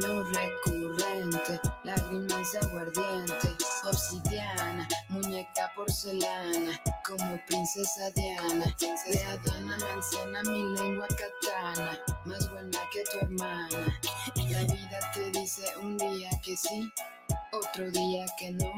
[0.00, 11.06] recurrente, lágrimas de aguardiente, obsidiana, muñeca porcelana, como princesa Diana, de Adana manzana, mi lengua
[11.08, 14.00] katana, más buena que tu hermana.
[14.50, 16.92] La vida te dice un día que sí,
[17.58, 18.72] otro día que no.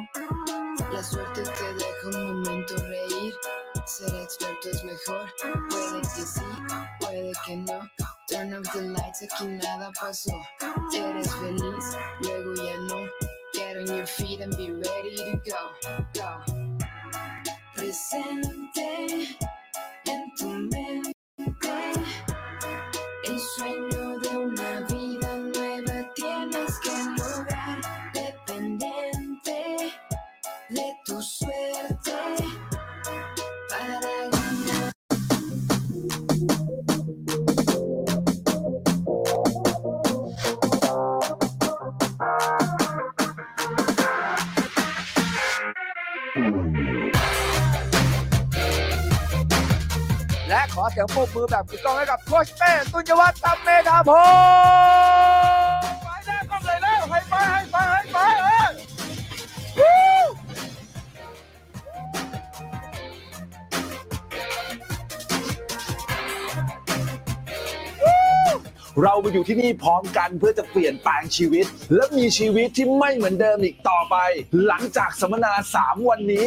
[0.92, 3.34] La suerte te deja un momento reír,
[3.86, 5.32] ser experto es mejor,
[5.68, 6.42] puede que sí,
[7.00, 7.80] puede que no.
[8.28, 10.32] Turn off the lights, aquí nada pasó.
[10.94, 13.06] Eres feliz, luego ya no.
[13.52, 15.62] Get on your feet and be ready to go.
[16.14, 16.78] Go.
[17.74, 19.36] Presente
[20.06, 21.12] en tu mente.
[23.24, 23.99] El sueño
[50.82, 58.18] อเสียงปรบมือแบบถูกต้องให้กับโคชเป้ตุนยวัฒน์ตัมเมธาพงศ์ไปหน้กล้องเลยแล้วให้ไปให้ไปให้ไป
[59.76, 59.80] เอ
[60.22, 60.26] อ
[69.02, 74.16] เรามาอยู่ที่นี่พร้อมกันเพื่อจะเปลี่ยนแปลงชีวิต และมีชีวิตที่ไม่เหมือนเดิมอีกต่อไป
[74.66, 76.46] หลังจากสัมมนา 3 วันนี้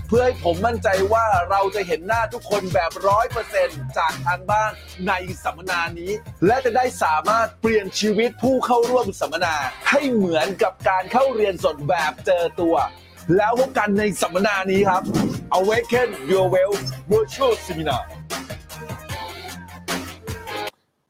[0.13, 4.71] พื่อให้ผมมั่นใจว่าเราจะเห็นหน้าทุกคนแบบร้อยเปอร์เซ็นต์จากทางบ้าน
[5.07, 6.11] ในสัมมนานี้
[6.45, 9.55] และจะได้สามารถเปลี่ยนชีวิตผู้เข้าร่วมสัมมนา
[9.89, 12.75] ให้เหมือนกับการเข้าเรียนสดแบบเจอตัว
[13.37, 15.03] แล้วพบกันในสัมมนานี้ครับ
[15.57, 18.03] Awaken Your Wealth Virtual Seminar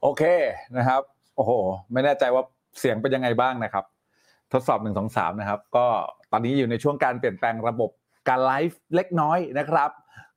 [0.02, 0.24] โอเค
[0.78, 1.02] นะครับ
[1.36, 1.52] โอ้โห
[1.94, 2.44] ไม่แน่ใจว่า
[2.80, 3.86] เสียงเป็นยังไงบ้างนะครับ
[4.54, 5.86] ทดสอบ1 2 3นะครับ ก็
[6.32, 7.92] ตอนนี้อยู่ในช่วงการเปลี่ยนแปลงระบบ
[8.28, 9.90] การไลฟ์เล็กน้อยนะครับ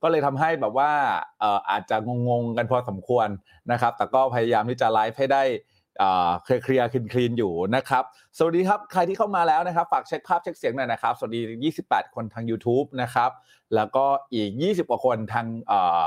[0.03, 0.91] ก็เลยทำให้แบบว่า
[1.41, 1.97] เอ่อาจจะ
[2.29, 3.29] งงๆกันพอสมควร
[3.73, 5.43] นะครับ แต่ก็พยายามที่จะไลฟ์ให้ได้
[6.45, 8.05] เคลียร์เคลียร์คลีนอยู่นะครับ
[8.39, 13.31] สวัสดีครับ ใครที่เข้ามาแล้วนะครับ ฝากเช็คภาพเช็คเสียงหน่อยนะครับ สวัสดี 28 คนทาง YouTube นะครับ
[13.75, 16.07] แล้วก็อีก 20 กว่าคนทางเอ่อ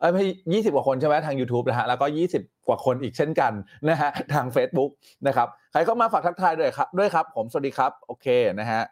[0.00, 3.52] เอ้ยไม่ยี่สิบกว่าคนใช่ไหมทาง YouTube นะฮะ แล้วก็ 20 กว่าคนอีกเช่นกัน
[3.88, 4.90] นะฮะ ทาง Facebook
[5.26, 8.26] นะครับ ใครเข้ามาฝากทักทายด้วยครับ ด้วยครับ ผม สวัสดีครับ โอเค
[8.60, 8.82] นะฮะ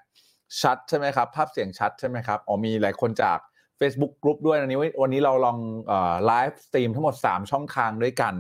[0.61, 3.39] ชัดใช่ไหมครับ ภาพเสียงชัดใช่ไหมครับอ๋อมีหลายคนจาก
[3.81, 5.59] Facebook กลุ่มด้วยวันนี้วันนี้เราลอง
[6.27, 8.35] live stream ทั้งหมด 3 ช่องทางด้วยกัน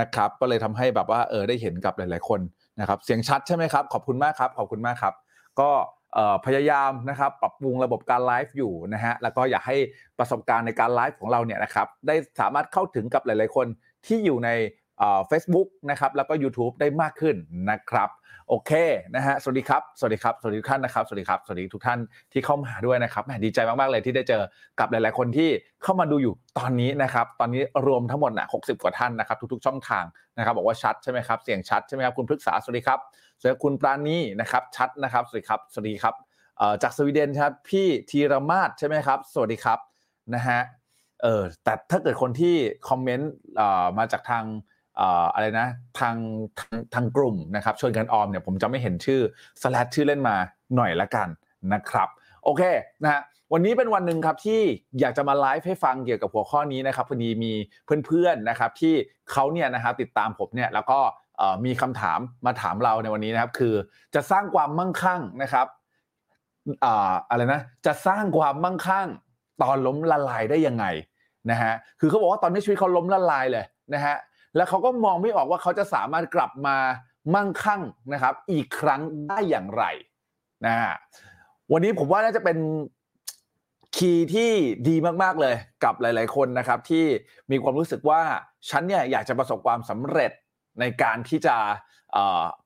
[0.00, 2.40] นะครับ ก็เลยทำให้แบบว่าเออได้เห็นกับหลาย ๆ คน
[2.80, 5.14] นะครับ เสียงชัดใช่ไหมครับ ขอบคุณมากครับ ขอบคุณมากครับ
[5.60, 5.70] ก็
[6.46, 9.76] พยายามนะครับปรับปรุงระบบการไลฟ์อยู่นะฮะแล้วก็อยากให้
[10.18, 13.66] ประสบการณ์ในการไลฟ์ของเราเนี่ยนะครับได้สามารถเข้าถึงกับหลาย ๆ คน
[14.06, 14.50] ที่อยู่ใน
[15.28, 17.36] เฟซบุ๊กนะครับแล้วก็ YouTube ได้มากขึ้น
[17.70, 18.08] นะครับ
[18.48, 18.70] โอเค
[19.14, 21.98] นะฮะสวัสดีครับสวัสดีครับสวัสดีทุกท่านนะครับสวัสดีครับสวัสดีทุกท่าน
[22.32, 24.42] ที่เข้ามาด้วยนะครับดีใจมากๆเลยที่ได้เจอ
[24.80, 25.50] กับหลายๆคนที่
[25.82, 30.04] เข้ามาดูอยู่ตอนนี้นะครับตอนนี้รวมทั้งหมดนะ60กว่าท่านนะครับทุกๆ ช่องทาง
[30.38, 32.98] นะครับบอกว่าชัดใช่ไหมครับเสียงชัดใช่ไหมครับคุณพฤกษาสวัสดีครับ
[33.38, 36.14] สวัสดีคุณปราณีนะครับชัดนะครับสวัสดีครับสวัสดีครับ
[36.82, 39.78] จากสวีเดนครับพี่ธีรมาศใช่ไหมครับสวัสดีครับ
[40.34, 40.60] นะฮะ
[41.22, 42.54] เออแต่ถ้าเกิดคนที่
[42.88, 43.32] คอมเมนต์
[43.98, 44.44] มาจากทาง
[45.34, 46.16] อะไรนะทาง
[46.58, 49.20] ทางทางกลุ่มนะครับชวนกันออมเนี่ยผมจะไม่เห็นชื่อ
[49.62, 50.36] สลัดชื่อเล่นมา
[50.76, 51.28] หน่อยละกัน
[51.72, 52.08] นะครับ
[52.44, 52.62] โอเค
[53.02, 54.60] นะฮะวันนี้เป็นวันหนึ่งครับที่
[55.00, 57.52] อยากจะมาไลฟ์ให้ฟังเกี่ยวกับหัวข้อนี้นะครับพอดีมี
[58.06, 58.94] เพื่อนๆนะครับที่
[59.32, 60.98] เขาเนี่ยนะครับติดตามผมเนี่ยแล้วก็
[61.64, 63.74] มีคำถามมาถามเราในวันนี้นะครับ คือ
[64.14, 65.66] จะสร้างความมั่งคั่งนะครับ
[66.84, 69.08] อ่าอะไรนะจะสร้างความมั่งคั่ง
[69.62, 70.84] ตอนล้มละลายได้ยังไง
[71.50, 73.64] นะฮะคือเขาบอกว่าตอนนี้ชีวิตเขาล้มละลายเลย
[73.94, 74.16] นะฮะ
[74.56, 76.76] แล้วเขาก็มองไม่ออกว่าเขาจะสามารถกลับมา
[77.34, 77.82] มั่งคั่ง
[78.12, 79.84] นะครับ อีกครั้งได้อย่างไร
[80.66, 80.94] นะฮะ
[81.72, 82.58] วันนี้ผมว่าน่าจะเป็น
[83.96, 84.50] คีย์ที่
[84.88, 85.54] ดีมากๆเลย
[85.84, 87.04] กับหลาย ๆ คนนะครับ ที่
[87.50, 88.20] มีความรู้สึกว่า
[88.70, 90.32] ฉันเนี่ยอยากจะประสบความสำเร็จ
[90.80, 91.56] ในการที่จะ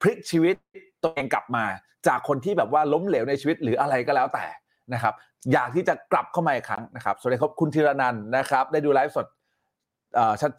[0.01, 0.55] พลิกชีวิต
[1.03, 1.65] ตัวเองกลับมา
[2.09, 4.47] จากคนที่แบบว่าล้มเหลวในชีวิตหรืออะไรก็แล้วแต่
[4.93, 5.15] นะครับ
[5.53, 9.27] อยากที่จะกลับเข้ามาอีกครั้งนะครับสวัสดีครับคุณธีรนันนะครับ ได้ดูไลฟ์สด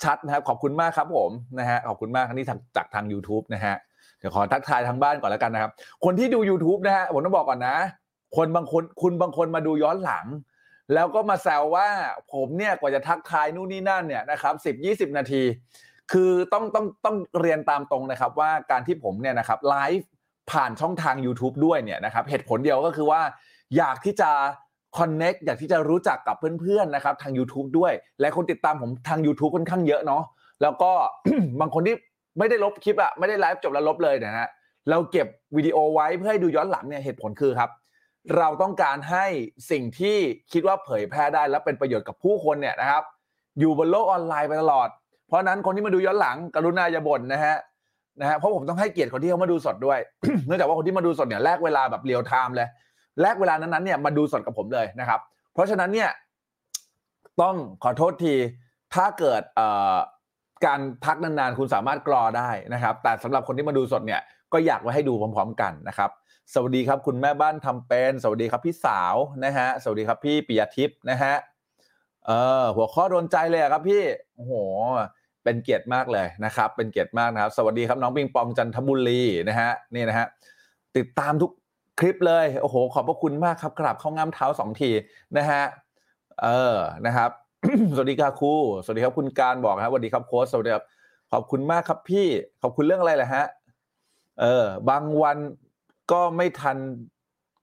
[0.04, 2.46] ชัดๆนะครับขอบคุณมากครับผมนะฮะขอบคุณมากนี่
[2.76, 3.76] จากทาง YouTube นะฮะ
[4.20, 5.72] เดี๋ยวขอทักทายทางบ้านก่อนแล้วกันนะครับ
[6.06, 7.78] คนที่ดู YouTube นะฮะผมต้องบอกก่อนนะ
[8.38, 10.26] คนบางคนคุณบางคนมาดูย้อนหลัง
[10.94, 11.88] แล้วก็มาแซวว่า
[12.34, 15.44] ผมเนี่ยกว่าจะทักทายนู่นนี่นั่นเนี่ยนะครับสิบยี่สิบนาที
[16.12, 20.08] คือต้องต้องต้องเรียนตามตรงนะครับว่าการที่ผมเนี่ยนะครับไลฟ์
[20.52, 23.22] ผ่านช่องทาง YouTube ด้วยเนี่ยนะครับเหตุผลเดียวก็คือว่า
[23.78, 24.32] อยากที่จะ
[24.98, 30.24] คอนเน็กอยากที่จะรู้จักกับเพื่อนๆนะครับทาง YouTube ด้วยและคนติดตามผมทาง YouTube ค่อนข้างเยอะเนาะ
[30.62, 30.92] แล้วก็
[31.60, 31.96] บางคนที่
[32.38, 34.48] ไม่ได้ลบคลิปอะไม่ได้ไลฟ์จบแล้วลบเลยเนะฮะ
[34.90, 37.70] เราเก็บวิดีโอไว้เพื่อให้ดูย้อนหลังเนี่ยเหตุผลคือครับ
[38.38, 39.26] เราต้องการให้
[39.72, 40.18] สิ่งที่
[40.52, 43.04] คิดว่าเผยแพร่ได้และเป็นประโยชน์กับผู้คนเนี่ยนะครับ
[43.60, 44.90] อยู่บนโลกออนไลน์ไปตลอด
[45.28, 47.56] เพราะฉะนั้นคนที่มาดูย้อนหลังกรุณาอย่าบ่นนะฮะ
[48.22, 50.00] นะฮะเพราะผมต้องให้เกียรติคนที่เขามาดูสดด้วย
[50.46, 52.68] เนื่องจากว่าคนที่มาดูสดเนี่ยแลกเวลาแบบเรียลไทม์เลย
[53.22, 55.20] แลกเวลานั้นๆเนี่ยมาดูสดกับผมเลยนะครับ
[55.54, 56.10] เพราะฉะนั้นเนี่ย
[57.42, 58.34] ต้องขอโทษที
[58.96, 59.96] ถ้าเกิดเอ่อ
[60.66, 64.22] การพักนานๆ คุณสามารถกรอได้นะครับ แต่สำหรับคนที่มาดูสดเนี่ย
[64.54, 66.10] ก็อยากไว้ให้ดูพร้อม ๆ กันนะครับ
[66.54, 69.16] สวัสดีครับคุณแม่บ้านทำเป็น สวัสดีครับพี่สาว
[69.46, 71.34] นะฮะสวัสดีครับพี่ปิยทิพย์นะฮะ
[72.26, 72.32] เอ
[72.62, 74.04] อหัวข้อโดนใจเลยครับพี่
[74.36, 74.54] โอ้โห
[75.44, 80.28] เป็นเกียรติมากเลยนะครับ เป็นเกียรติมากนะครับ สวัสดีครับน้องปิงปองจันทบุรีนะฮะนี่นะฮะ
[80.98, 81.52] ติดตามทุก
[82.00, 84.90] คลิปเลยโอ้โหขอบพระคุณมากครับกราบเข้าง่ามเท้าสองที
[85.38, 85.64] นะฮะ
[86.44, 87.32] เออนะครับ
[87.96, 88.54] สวัสดีครับครู
[88.84, 90.86] สวัสดีครับคุณการบอกครับสวัสดีครับโค้ชสวัสดีครับ
[91.32, 92.26] ขอบคุณมากครับพี่
[92.62, 93.46] ขอบคุณเรื่องอะไรแหละฮะ
[94.42, 95.38] เออ บางวัน
[96.12, 96.78] ก็ไม่ทัน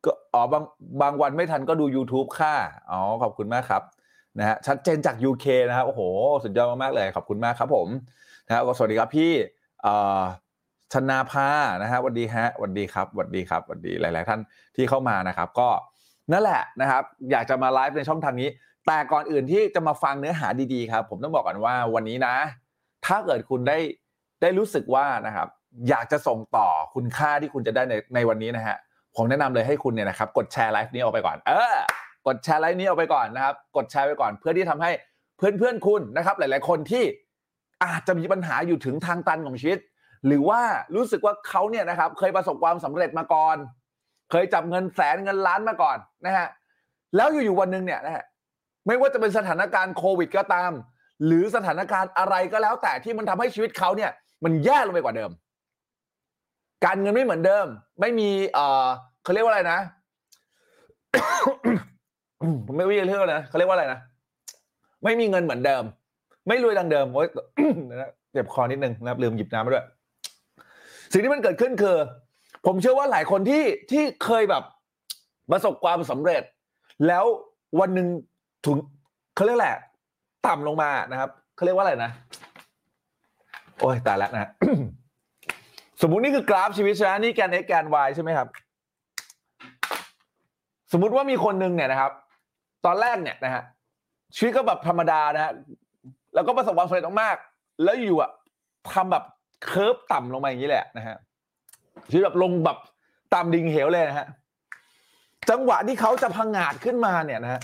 [0.05, 0.65] ก็อ๋อบาง
[1.03, 2.55] บางวันไม่ทันก็ดู YouTube ค่ะ
[2.91, 3.83] อ๋อ ขอบคุณมากครับ
[4.39, 6.01] นะฮะชัดเจนจาก UK นะครับโอ้โห
[6.45, 7.89] สุดยอดมากๆเลย ขอบคุณมากครับผม
[8.47, 9.33] นะฮะสวัสดีครับพี่
[9.83, 10.23] เอ่อ
[10.95, 11.49] ชนาภา
[11.83, 14.41] นะฮะวัสดีฮะวัสดีครับวัสดีครับวัสดีหลาย ๆ ท่าน
[14.77, 15.69] ที่เข้ามานะครับ ก็
[16.33, 18.49] นั่นแหละนะครับ อยากจะมาไลฟ์ในช่องทางนี้
[18.87, 22.37] แต่ก่อนอื่นที่จะมาฟังเนื้อหาดี ๆ ครับ ผมต้องบอกก่อนว่าวันนี้นะ
[23.07, 23.79] ถ้าเกิดคุณได้
[24.43, 25.49] ได้รู้สึกว่านะครับ
[25.89, 28.77] อยากจะส่งต่อคุณค่าที่คุณจะได้ในในวันนี้นะฮะ
[29.17, 31.77] ผมแนะนำเลยให้คุณเนี่ยนะครับ กดแชร์ไลฟ์นี้ออกไปก่อน เออ
[32.27, 34.91] กดแชร์ไลฟ์นี้ออกไปก่อนนะครับ กดแชร์ไปก่อน เพื่อที่ทำให้
[35.39, 37.05] เพื่อนๆคุณนะครับ หลาย ๆ คนที่
[37.85, 39.79] อาจจะมีปัญหาอยู่ถึงทางตันของชีวิต
[40.27, 40.61] หรือว่า
[40.97, 43.57] รู้สึกว่าเขาเนี่ยนะครับ เคยประสบความสำเร็จมาก่อน
[44.31, 46.49] เคยจับเงินแสนเงินล้านมาก่อนนะฮะ
[47.17, 48.25] แล้วอยู่ๆวันหนึ่งเนี่ยนะฮะ
[48.87, 50.71] ไม่ว่าจะเป็นสถานการณ์โควิดก็ตาม
[51.27, 54.11] หรือสถานการณ์อะไรก็แล้ว แต่ที่มันทำให้ชีวิตเขาเนี่ย
[54.45, 55.31] มันแย่ลงไปกว่าเดิม
[56.85, 57.67] การเงินไม่เหมือนเดิม
[58.01, 58.87] ไม่มีเออ
[59.25, 59.79] เขาเรียกว่าอะไรนะ
[62.67, 63.99] ผมไม่รู้จะเรียกว่าอะไรนะเขาเรียกว่าอะไรนะ
[65.05, 65.83] ไม่มีเงินเหมือนเดิม
[66.49, 67.29] ไม่รวยดังเดิมโอ๊ย
[68.33, 69.87] เจ็บคอนิดนึงนะครับลืมหยิบน้ำมาด้วย
[71.13, 71.97] สิ่งที่มันเกิดขึ้นคือ
[72.67, 74.63] ผมเชื่อว่าหลายคนที่ที่เคยแบบ
[75.51, 76.43] ประสบความสำเร็จ
[77.07, 77.25] แล้ว
[77.81, 78.09] วันหนึ่ง
[78.65, 78.77] ถึง
[79.35, 79.77] เขาเรียกแหละ
[80.47, 82.11] ต่ำลงมานะครับเขาเรียกว่าอะไรนะ
[83.81, 84.51] โอ้ยตายแล้วนะ
[86.03, 88.49] สมมุตินี่คือกราฟชีวิตใช่ไหมนี่แกน x แกน y ใช่ไหมครับ
[90.93, 92.13] สมมุติว่ามีคนหนึ่งเนี่ยนะครับ
[92.87, 93.63] ตอนแรกเนี่ยนะฮะ
[94.37, 95.53] ชีวิตก็แบบธรรมดานะฮะ
[96.35, 98.31] แล้วก็ประสบความสำเร็จมากๆแล้วอยู่อะ
[98.93, 99.25] ทำแบบ
[99.67, 101.17] เคิร์ฟต่ำลงมาอย่างนี้แหละนะฮะ
[102.11, 102.79] ชีวิตแบบลงแบบ
[103.35, 104.27] ต่ำดิ่งเหวเลยนะฮะ
[105.51, 107.61] จังหวะที่เขาจะพังงาดขึ้นมาเนี่ยนะฮะ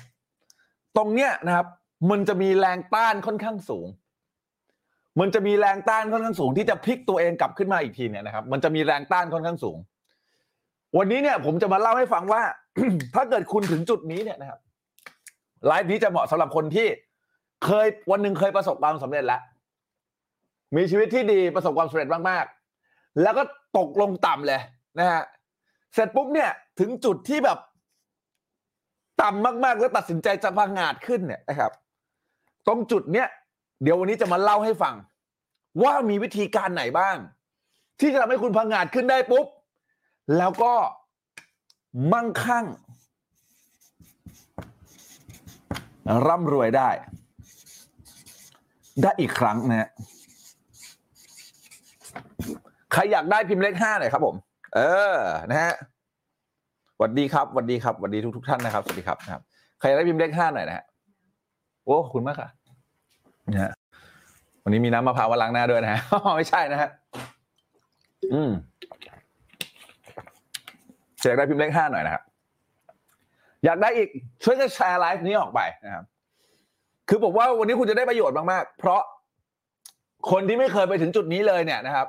[0.97, 1.67] ตรงเนี้ยนะครับ
[2.11, 3.87] มันจะมีแรงต้านค่อนข้างสูง
[5.21, 9.77] มันจะมีแรงต้านค่อนข้างสูง ที่จะพลิกตัวเองกลับขึ้นมาอีกทีเนี่ยนะครับ มันจะมีแรงต้านค่อนข้างสูง
[10.99, 12.43] วันนี้เนี่ย ผมจะมาเล่าให้ฟังว่า
[13.15, 14.59] ถ้าเกิดคุณถึงจุดนี้เนี่ยนะครับ
[15.67, 16.87] ไลฟ์นี้จะเหมาะสำหรับคนที่
[17.65, 19.41] เคยวันหนึ่งเคยประสบความสำเร็จแล้ว
[20.77, 23.43] มีชีวิตที่ดีประสบความสำเร็จมากๆ แล้วก็
[23.79, 24.61] ตกลงต่ำเลย
[24.99, 25.23] นะฮะ
[25.95, 26.51] เสร็จปุ๊บเนี่ย
[26.81, 27.59] ถึงจุดที่แบบ
[29.23, 31.73] ต่ำมากๆแล้วตัดสินใจจะพังงาดขึ้นเนี่ยนะครับ
[32.67, 33.29] ตรงจุดเนี้ย
[33.83, 34.95] เดี๋ยววันนี้จะมาเล่าให้ฟัง
[35.83, 37.17] ว่ามีวิธีการไหนบ้าง
[38.01, 39.47] ที่จะทำให้คุณพังงาดขึ้นได้ปุ๊บ
[40.39, 40.75] แล้วก็
[42.13, 42.67] มั่งคั่ง
[46.27, 46.91] ร่ำรวยได้
[49.03, 49.91] ได้อีกครั้งนะฮะ
[52.93, 54.35] ใครอยากได้พิมพ์เลขห้าหน่อยครับผม
[54.75, 54.81] เอ
[55.15, 55.17] อ
[55.51, 55.75] นะฮะ
[56.97, 59.43] สวัสดีครับสวัสดีครับสวัสดีทุกทุกท่านนะครับ สวัสดีครับนะครับ
[59.79, 60.85] ใครอยากได้พิมพ์เลขห้าหน่อยนะฮะ
[61.85, 62.49] โอ้ ขอบคุณมากค่ะ
[63.53, 63.73] นะฮะ
[64.65, 66.01] วันนี้มีน้ำมะพร้าวมาล้างหน้าด้วยนะฮะ
[66.37, 66.91] ไม่ใช่นะฮะ
[68.33, 68.51] อืม
[71.23, 72.23] อยากได้พิมพ์เลขห้าหน่อยนะครับ
[73.65, 74.09] อยากได้อีก
[74.45, 76.05] ช่วยกันแชร์ไลฟ์นี้ออกไปนะครับ
[77.09, 79.01] คือผมว่าวันนี้คุณจะได้ประโยชน์มากๆ เพราะ
[80.31, 82.07] คนที่ไม่เคยไปถึงจุดนี้เลยเนี่ยนะครับ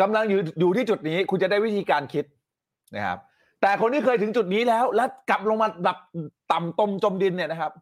[0.00, 2.24] กำลังอยู่อยู่ที่จุดนี้คุณจะได้วิธีการคิด
[2.96, 3.18] นะครับ
[3.60, 5.96] แต่คนที่เคยถึงจุดนี้แล้ว แล้วกลับลงมาแบบ
[6.52, 7.72] ต่ำตมจมดินเนี่ยนะครับ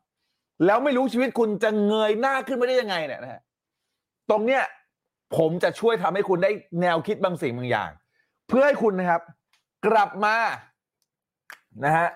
[0.67, 3.41] แล้วไม่รู้ชีวิตคุณจะเงยหน้าขึ้นมาได้ยังไงเนี่ยนะฮะ
[4.31, 4.63] ตรงเนี้ย
[5.37, 6.51] ผมจะช่วยทำให้คุณได้
[6.81, 7.91] แนวคิดบางสิ่งบางอย่าง
[8.49, 9.23] เพื่อให้คุณนะครับ
[9.87, 10.37] กลับมา
[11.85, 12.09] นะฮะ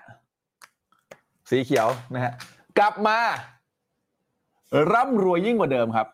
[1.50, 2.32] สีเขียวนะฮะ
[2.78, 3.18] กลับมา
[4.92, 6.08] ร่ำรวยยิ่งกว่าเดิมครับ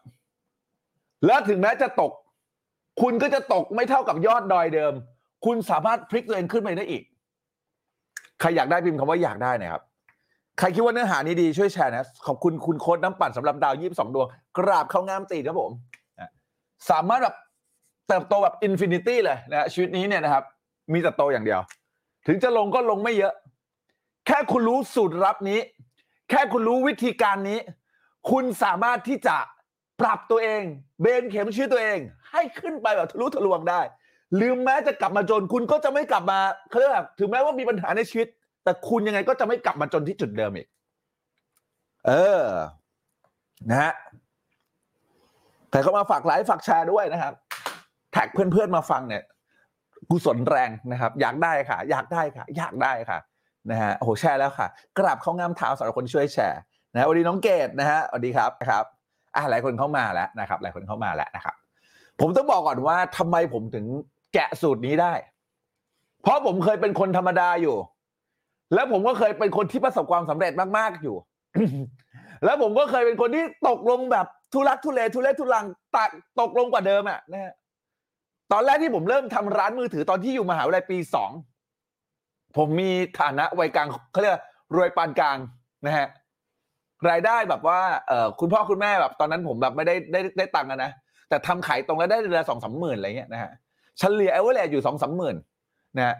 [1.26, 2.12] แล้วถึงแม้จะตก
[3.00, 4.92] คุณก็จะตกไม่เท่ากับยอดดอยเดิม
[5.46, 7.02] คุณสามารถพลิกตัวเองขึ้นไปได้อีก
[8.40, 9.82] ใครอยากได้พิมพ์คำว่าอยากได้นะครับ
[10.58, 14.26] ใครคิดว่าเนื้อหานี้ดีช่วยแชร์นะ ขอบคุณคุณโค้ดน้ำปั่นสำหรับดาวยี่สิบสองดวง
[14.58, 15.72] กราบเข้างามตีนครับผม
[16.90, 17.36] สามารถแบบ
[18.08, 20.44] เติบโตแบบ infinity เลยนะชีวิตนี้เนี่ยนะครับ
[20.92, 21.60] มีแต่โตอย่างเดียว
[22.26, 23.34] ถึงจะลงก็ลงไม่เยอะ
[24.26, 25.60] แค่คุณรู้สูตรลับนี้
[26.30, 27.58] แค่คุณรู้วิธีการนี้
[28.30, 29.36] คุณสามารถที่จะ
[30.00, 30.62] ปรับตัวเอง
[31.00, 31.98] เบนเข็มชีวิตตัวเอง
[32.32, 33.80] ให้ขึ้นไปแบบทะลุทะลวงได้
[34.36, 38.28] หรือแม้จะกลับมาจนคุณก็จะไม่กลับมาเขาเรียกว่าถึงแม้ว่ามีปัญหาในชีวิต
[38.64, 40.68] แต่คุณยังไงก็จะไม่กลับมาจนที่จุดเดิมอีก
[42.06, 42.44] เออ
[43.70, 43.92] นะฮะ
[45.70, 47.32] ใครเข้ามาฝากไลฟ์ฝากแชร์ด้วยนะครับ
[48.12, 49.22] แท็กเพื่อนๆมาฟังเนี่ย
[50.10, 53.18] กุศลแรงนะครับ อยากได้ค่ะ อยากได้ค่ะ อยากได้ค่ะ
[53.70, 54.66] นะฮะโอ้โหแชร์แล้วค่ะ
[54.98, 56.60] กราบเข้างามเท้าสำหรับคนช่วยแชร์
[56.92, 58.84] นะฮะสวัสดีน้องเกดนะฮะสวัสดีครับนะครับ
[59.36, 61.54] อะหลายคนเข้ามาแล้วนะครับ หลายคนเข้ามาแล้วนะครับ
[62.20, 63.86] ผมต้องบอกก่อนว่าทำไมผมถึง
[64.34, 65.12] แกะสูตรนี้ได้
[66.22, 67.76] เพราะผมเคยเป็นคนธรรมดาอยู่
[68.74, 71.16] แล้วผมก็เคยเป็นคนที่ประสบความสำเร็จมากๆอยู่
[72.44, 76.10] แล้วผมก็เคยเป็นคนที่ตกลงแบบทุลักทุเลทุเลทุลังตก
[76.40, 77.52] ตกลงกว่าเดิมอะนะฮะ
[78.52, 81.30] ตอนแรกที่ผมเริ่มทำร้านมือถือตอนที่อยู่มหาวิทยาลัยปีสอง
[82.56, 84.34] ผมมีฐานะวัยกลางเขาเรียก
[84.76, 85.38] รวยปานกลาง
[85.86, 86.06] นะฮะ
[87.10, 90.92] รายได้แบบว่าเออคุณพ่อคุณแม่แบบ ตอนนั้นผมแบบไม่ได้ได้ได้ตังค์นะ
[91.30, 93.50] แต่ทำขายตรงแล้วได้เดือนละสองสามหมื่นอะไรเงี้ยนะฮะ
[93.98, 95.36] เฉลี่ยเอเวอร์เรอยู่สองสามหมื่น
[95.96, 96.16] นะฮะ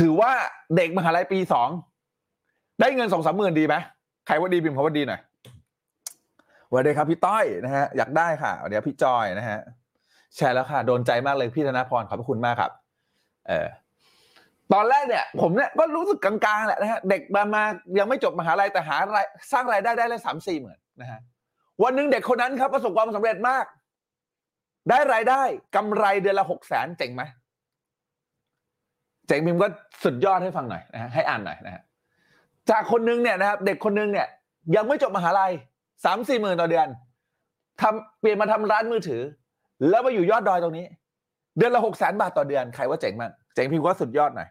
[0.00, 0.32] ถือว่า
[0.76, 1.68] เด็กมหาลัยปีสอง
[2.80, 3.74] ได้เงินสองสามหมื่นดีไหม
[4.26, 5.20] ใครว่าดีพิมพ์คำว่าดีหน่อย
[6.72, 9.58] วัสดีครับพี่ต้อยนะฮะอยากได้ค่ะเดี๋ยวพี่จอยนะฮะ
[10.36, 12.72] แชร์แล้วค่ะ โดนใจมากเลยพี่ธนพรขอบพระคุณมากครับ
[13.48, 13.68] เออ
[14.72, 17.62] ตอนแรกเนี่ย ผมเนี่ยก็รู้สึกกลางๆแหละนะฮะเด็กมามา
[17.98, 21.20] ยังไม่จบมหาลัยแต่หารายสร้างรายได้ได้เลยสามสี่หมื่นนะฮะ
[21.82, 23.64] วันหนึ่งเด็กคนนั้นครับประสบความสำเร็จมาก
[24.90, 25.42] ได้รายได้
[25.76, 27.22] กำไรเดือนละหกแสนเจ๋งไหม
[29.26, 29.68] เจ๋งพิมก็
[30.04, 31.82] สุดยอดให้ฟังหน่อยนะฮะให้อ่านหน่อยนะฮะ
[32.70, 34.26] จากคนนึงเนี่ยนะครับ เด็กคนนึงเนี่ย
[34.76, 35.52] ยังไม่จบมหาลัย
[36.04, 36.86] สามสี่หมื่นต่อเดือน
[37.80, 39.22] ทำเปลี่ยนมาทำร้านมือถือ
[39.88, 40.86] แล้วมาอยู่ยอดดอยตรงนี้
[41.58, 44.48] เดือนละหกแสนบาทต่อเดือนใครว่าเจ๋งมากเจ๋งพิมพ์ว่าสุดยอดหน่อย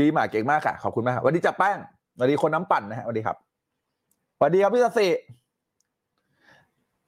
[0.00, 1.78] ดีมากเก่งมากค่ะขอบคุณมากสวัสดีจับแป้ง
[2.16, 3.36] สวัสดีคนน้ำปั่นนะฮะสวัสดีครับ
[4.38, 5.06] สวัสดีครับพี่สสิ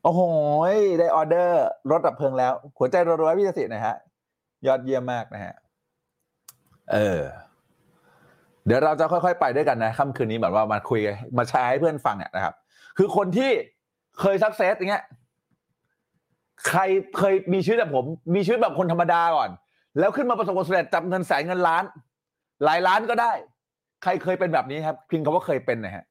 [0.09, 0.23] โอ้โห
[1.01, 3.97] ได้ออเดอร์รถดับเพลิงแล้ว หัวใจรัวๆพี่สสิหนะฮะ
[4.67, 5.55] ยอดเยี่ยมมากนะฮะ
[6.93, 7.21] เออ
[8.67, 12.55] เดี๋ยวเราจะค่อยๆ ไปด้วยกันนะค่ำคืนนี้แบบว่ามาคุยกันมาแชร์ให้เพื่อนฟังเนี่ยนะครับ
[12.99, 13.51] คือคนที่
[14.21, 15.05] เคยสักเซสอย่างเงี้ย
[16.69, 16.81] ใคร
[17.19, 19.51] เคยมีชีวิตแบบผม มีชีวิตแบบคนธรรมดาก่อน
[19.99, 21.85] แล้วขึ้นมาประสบความสำเร็จจับเงินแสนเงินล้าน
[22.65, 23.33] หลายล้านก็ได้
[24.03, 26.05] ใครเคยเป็นแบบนี้ครับพิมพ์คำว่าเคยเป็นนะฮะ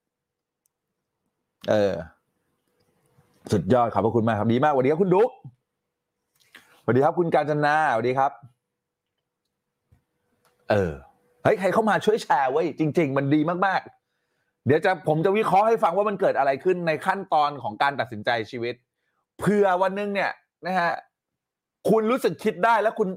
[1.71, 1.93] เออ
[3.53, 5.31] สุดยอดขอบพระคุณมากครับดีมากสวัสดีครับคุณดุ๊ก
[6.83, 8.31] สวัสดีครับคุณการจนาสวัสดีครับ
[10.69, 10.93] เออ
[11.43, 18.75] เฮ้ยใครเข้ามาช่วยแชร์ไว้ยจริง ๆ มันดีมากๆ เดี๋ยวจะผมจะวิเคราะห์ให้ฟังว่ามันเกิดอะไรขึ้นในขั้นตอนของการตัดสินใจชีวิต
[19.39, 20.31] เผื่อวันหนึงเนี่ย
[20.65, 20.91] นะฮะ
[21.89, 23.09] คุณรู้สึกคิดได้แล้วคุณ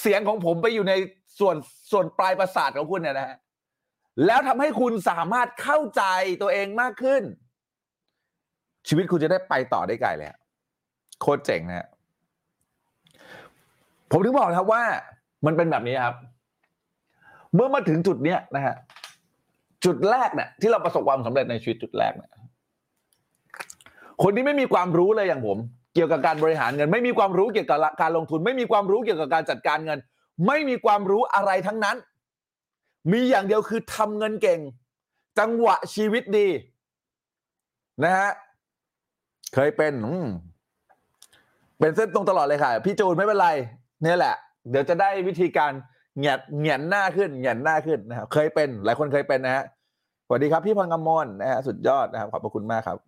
[0.00, 0.94] เสียงของผมไปอยู่ใน
[1.38, 1.56] ส่วน
[1.90, 3.36] ส่วนปลายประสาทของคุณเนี่ยนะฮะ
[4.26, 6.02] แล้วทำให้คุณสามารถเข้าใจ
[6.42, 7.22] ตัวเองมากขึ้น
[8.88, 10.28] ชีวิตคุณจะได้ไปต่อได้ไกลเลย
[11.20, 11.88] โคตรเจ๋งนะ
[14.10, 14.82] ผมถึงบอกนะครับว่า
[15.46, 16.16] มันเป็นแบบนี้ครับ
[17.54, 18.76] เมื่อมาถึงจุดเนี้ยนะฮะ
[19.84, 22.32] จุดแรกเนี่ยที่เราประสบความสำเร็จในชีวิตจุดแรกเนี่ย
[24.22, 25.58] คนที่ไม่มีความรู้เลยอย่างผม
[25.94, 29.98] เกี่ยวกับการบริหารเงิน ไม่มีความรู้เกี่ยวกับการลงทุน ไม่มีความรู้เกี่ยวกับการจัดการเงิน
[30.46, 31.96] ไม่มีความรู้อะไรทั้งนั้น
[33.12, 34.60] มีอย่างเดียวคือทำเงินเก่ง
[35.38, 36.48] จังหวะชีวิตดี
[38.04, 38.30] นะฮะ
[39.54, 40.16] เคยเป็นอื
[41.78, 43.48] เป็นเส้นตรงตลอดเลยค่ะ พี่จูนไม่เป็นไร
[44.02, 44.34] เนี่ยแหละ
[44.70, 45.72] เดี๋ยวจะได้วิธีการ
[46.18, 49.64] เหยียดเหยียนหน้าขึ้นเหยียนหน้าขึ้นนะครับเคยเป็น หลายคนเคยเป็นนะฮะ
[50.26, 52.98] สวัสดีครับพี่พังกมลนะฮะสุดยอดนะครับขอบพระคุณมากครับ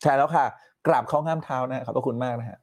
[0.00, 0.44] แชร์แล้วค่ะ
[0.86, 2.58] กราบข้าห้ามเท้านะฮะขอบพระคุณมากนะฮะ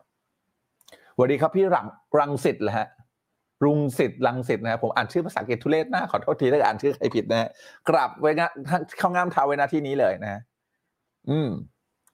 [1.16, 1.86] สวัสดีครับพี่รัง
[2.20, 2.88] รังสิทธิ์เหรอฮะ
[3.66, 7.50] รุงสิทธิ์รังสิทธิ์นะครับผมอ่านชื่อภาษาอังกฤษทุเรศหน้าขอโทษทีถ้าอ่านชื่อใครผิดนะฮะ
[7.90, 8.50] กราบไว้นะ
[8.98, 10.42] เข้าง่ามเท้าไว้หน้าที่นี้เลยนะฮะ
[11.30, 11.50] อืม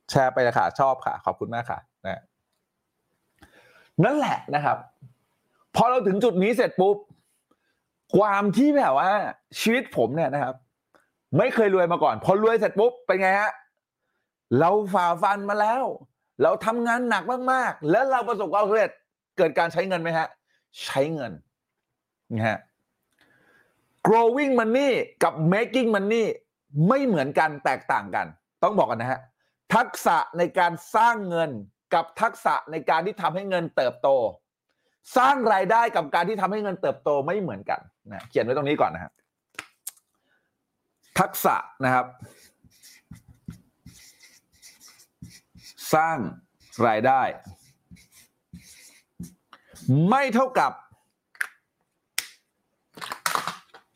[0.10, 2.22] แชร์ไปเลยค่ะ ชอบค่ะ ขอบคุณมากค่ะนะ
[4.04, 4.78] นั่นแหละนะครับ
[5.76, 6.98] พอเราถึงจุดนี้เสร็จปุ๊บ
[8.18, 9.12] ความที่แบบว่า
[9.60, 10.56] ชีวิตผมเนี่ยนะครับ
[11.38, 13.52] ไม่เคยรวยมาก่อน พอรวยเสร็จปุ๊บเป็นไงฮะ
[14.60, 15.84] เราฝ่าฟันมาแล้ว
[16.44, 18.92] เราทำงานหนักมากๆ แล้วเราประสบความสำเร็จ
[19.38, 20.28] เกิดการใช้เงินไหมฮะ
[20.86, 21.32] ใช้เงิน
[22.34, 22.58] นะฮะ
[24.08, 24.90] growing money
[25.24, 26.24] กับ making money
[26.88, 28.26] ไม่เหมือนกันแตกต่างกัน
[28.64, 29.20] ต้องบอกกันนะฮะ
[29.74, 31.52] ทักษะในการสร้างเงิน
[31.94, 34.10] กับทักษะในการที่ทำให้เงินเติบโต
[35.18, 37.82] สร้างรายได้กับการที่ทำให้เงินเติบโตไม่เหมือนกัน
[38.12, 39.12] นะเขียนไว้ตรงนี้ก่อนนะฮะ
[41.20, 41.56] ทักษะ
[41.86, 42.06] นะครับ
[45.94, 46.18] สร้าง
[46.88, 47.22] รายได้
[50.10, 50.72] ไม่เท่ากับ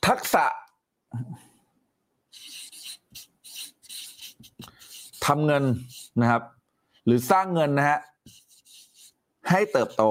[0.08, 0.46] ทักษะ
[5.30, 5.64] ทำเงิน
[6.22, 6.44] นะครับ
[7.06, 8.00] หรือสร้างเงินนะฮะ
[9.50, 10.04] ให้เติบโต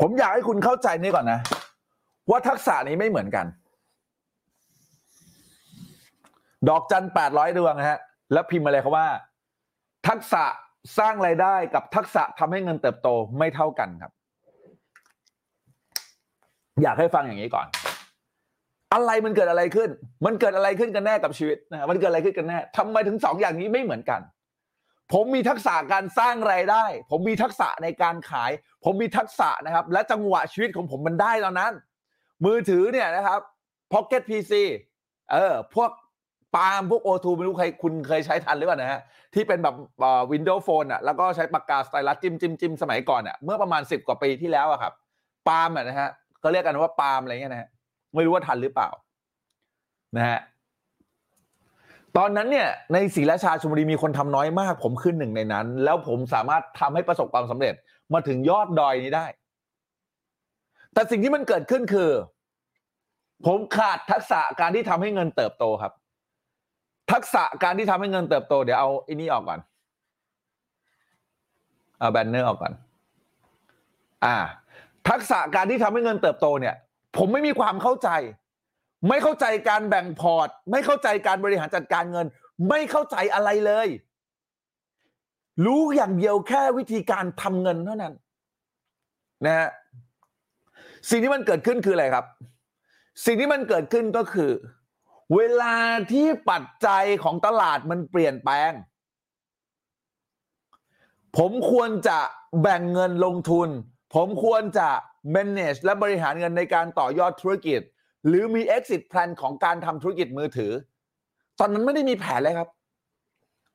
[0.00, 1.40] ผมอยากให้คุณเข้าใจนี่ก่อนนะ
[2.30, 3.46] ว่าทักษะนี้ไม่เหมือนกัน
[6.68, 7.98] ดอกจันแปดร้อยดวงฮะ
[8.32, 9.08] แล้วพิมพ์มาเลยครับว่า
[10.08, 10.44] ทักษะ
[10.98, 13.08] สร้างไรายได้กับทักษะทำให้เงินเติบโต
[13.38, 14.12] ไม่เท่ากันครับ
[16.82, 17.66] อยากให้ฟังอย่างนี้ก่อน
[18.92, 19.90] อะไรมันเกิดอะไรขึ้น
[20.26, 24.20] มันเกิดอะไรขึ้นกันแน่กับชีวิตนะมันเกิดอะไรขึ้นกันแน่ทำไมถึงสองอย่างนี้ไม่เหมือนกัน
[25.12, 28.50] ผมมีทักษะการสร้างไรายได้ ผมมีทักษะในการขาย
[28.84, 31.72] ผมมีทักษะนะครับ และจังหวะชีวิตของผมมันได้ตอนนั้น
[32.44, 33.40] มือถือเนี่ยนะครับ
[33.92, 34.52] Pocket PC
[35.32, 35.90] เออพวก
[36.56, 39.00] ปาล์มพวกโอทูไม่รู้ใครคุณเคยใช้ทันหรือเปล่านะฮะ
[39.34, 39.74] ที่เป็นแบบ
[40.32, 44.92] วินโดว์โฟนอะแล้วก็ใช้ปากกาสไตลัสจิ้มจิ้มจิ้มสมัยก่อนอะเมื่อประมาณสิบกว่าปีที่แล้วอะครับ
[45.48, 46.08] ปาล์มอะนะฮะ
[46.42, 47.68] ก็เรียกกันว่าปาล์มอะไรเงี้ยนะฮะ
[48.14, 48.88] ไม่รู้ว่าทันหรือเปล่า
[50.16, 50.40] นะฮะ
[52.16, 57.74] ตอนนั้นเนี่ยในศรีราชาชลบุรีมีคนทำน้อยมาก ผมขึ้นหนึ่งในนั้น แล้วผมสามารถทำให้ประสบความสำเร็จ
[58.12, 59.26] มาถึงยอดดอยนี้ได้
[60.94, 62.10] แต่สิ่งที่มันเกิดขึ้นคือ
[63.46, 65.92] ผมขาดทักษะการที่ทำให้เงินเติบโตครับ
[67.12, 69.60] ทักษะการที่ทำให้เงินเติบโตเดี๋ยวเอาอ้นี่ออกก่อน
[71.98, 72.72] เอาแบนเนอร์ออกก่อน
[74.24, 74.36] อ่า
[75.08, 76.74] ทักษะการที่ทำให้เงินเติบโตเนี่ย
[77.16, 78.08] ผมไม่มีความเข้าใจ
[79.08, 82.26] ไม่เข้าใจการแบ่งพอร์ต ไม่เข้าใจการบริหารจัดการเงิน
[82.68, 83.88] ไม่เข้าใจอะไรเลย
[85.66, 88.14] รู้อย่างเดียวแค่วิธีการทำเงินเท่านั้น
[89.46, 89.70] นะฮะ
[91.10, 92.26] สิ่งที่มันเกิดขึ้นคืออะไรครับ
[93.26, 94.50] สิ่งที่มันเกิดขึ้นก็คือ
[95.36, 95.76] เวลา
[96.12, 98.72] ที่ปัจจัยของตลาดมันเปลี่ยนแปลง
[101.36, 102.18] ผมควรจะ
[102.62, 103.68] แบ่งเงินลงทุน
[104.14, 104.88] ผมควรจะ
[105.34, 107.80] manage และบริหารเงินในการต่อยอดธุรกิจ
[108.26, 110.72] หรือมี exit plan ของการทำธุรกิจมือถือ
[111.58, 112.68] ตอนนั้นไม่ได้มีแผนเลยครับ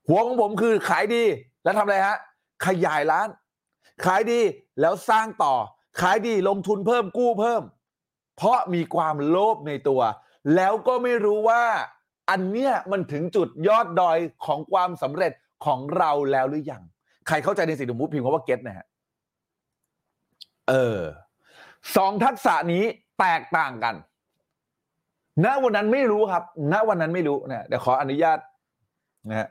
[0.07, 1.23] หัวของผมคือขายดี
[1.63, 2.17] แล้วทำอะไรฮะ
[2.65, 3.27] ขยายร้าน
[4.05, 4.39] ขายดี
[4.81, 5.55] แล้วสร้างต่อ
[6.01, 7.63] ขายดีลงทุนเพิ่มกู้เพิ่ม
[8.37, 10.01] เพราะมีความโลภในตัว
[10.55, 11.63] แล้วก็ไม่รู้ว่า
[12.29, 15.33] อันเนี้ยมันถึงจุดยอดดอยของความสำเร็จ
[15.65, 16.83] ของเราแล้วหรือยัง
[17.27, 18.86] ใครเข้าใจในสิ่งที่ผมพูดพิมพ์ว่าเก็ตนะฮะ
[20.69, 20.99] เออ
[21.95, 22.83] สองทักษะนี้
[23.19, 23.95] แตกต่างกัน
[25.45, 28.39] ณ วันนั้นไม่รู้ครับ ณ วันนั้นไม่รู้นะเดี๋ยวขออนุญาต
[29.29, 29.49] นะฮะ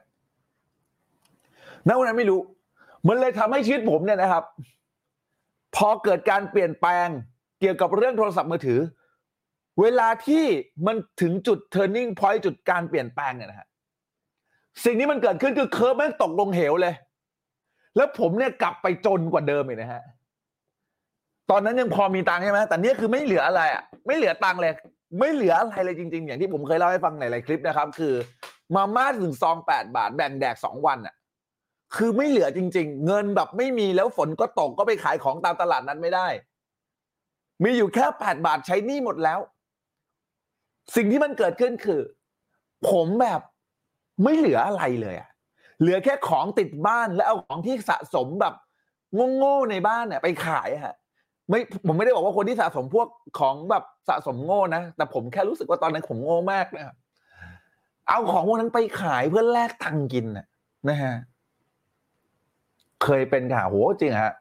[1.88, 2.40] ณ วันนั้นไม่รู้
[3.08, 4.44] มันเลยทำให้ชีวิตผมเนี่ยนะครับ
[5.76, 7.08] พอเกิดการเปลี่ยนแปลง
[7.60, 8.80] เกี่ยวกับเรื่องโทรศัพท์มือถือ
[9.80, 10.44] เวลาที่
[10.86, 13.68] มันถึงจุด turning point จุดการเปลี่ยนแปลงเนี่ยนะฮะ
[14.84, 16.94] สิ่งนี้มันเกิดขึ้นคือเคิร์ฟแม่งตกลงเหวเลย
[17.96, 20.02] แล้วผมเนี่ยกลับไปจนกว่าเดิมอีกนะฮะ
[21.50, 24.72] ตอนนั้นยังพอมีตังค์ใช่ไหมแต่เนี้ยคือไม่เหลืออะไรอะไม่เหลือตังค์เลย
[25.20, 28.14] ไม่เหลืออะไรเลยจริง ๆ อย่างที่ผมเคยเล่าให้ฟังในหลายคลิปนะครับ คือ
[28.74, 31.14] มาม่าถึงซองแปดบาทแบ่งแดกสองวันอะ
[31.96, 36.28] คือไม่เหลือจริง ๆ เงินแบบไม่มีแล้วฝนก็ตกก็ไปขายของตามตลาดนั้นไม่ได้
[37.64, 39.38] มีอยู่แค่แปดบาทใช้นี้หมดแล้ว
[40.96, 42.00] สิ่งที่มันเกิดขึ้นคือ
[42.90, 43.40] ผมแบบ
[44.24, 45.30] ไม่เหลืออะไรเลยอะ
[45.80, 48.54] เหลือแค่ของติดบ้านแล้วเอาของที่สะสมแบบ
[49.36, 50.96] โง่ๆในบ้านเนี่ยไปขายฮะ
[51.48, 56.96] ไม่ผมไม่ได้บอกว่าคนที่สะสมพวกของแบบสะสมโง่นะ แต่ผมแค่รู้สึกว่าตอนนั้นผมโง่มากนะครับ
[58.08, 60.46] เอาของพวกนั้นไปขายเพื่อแลกตังกินนะ
[60.88, 61.14] นะฮะ
[63.04, 64.32] เคยเป็นค่ะโหจริงฮะ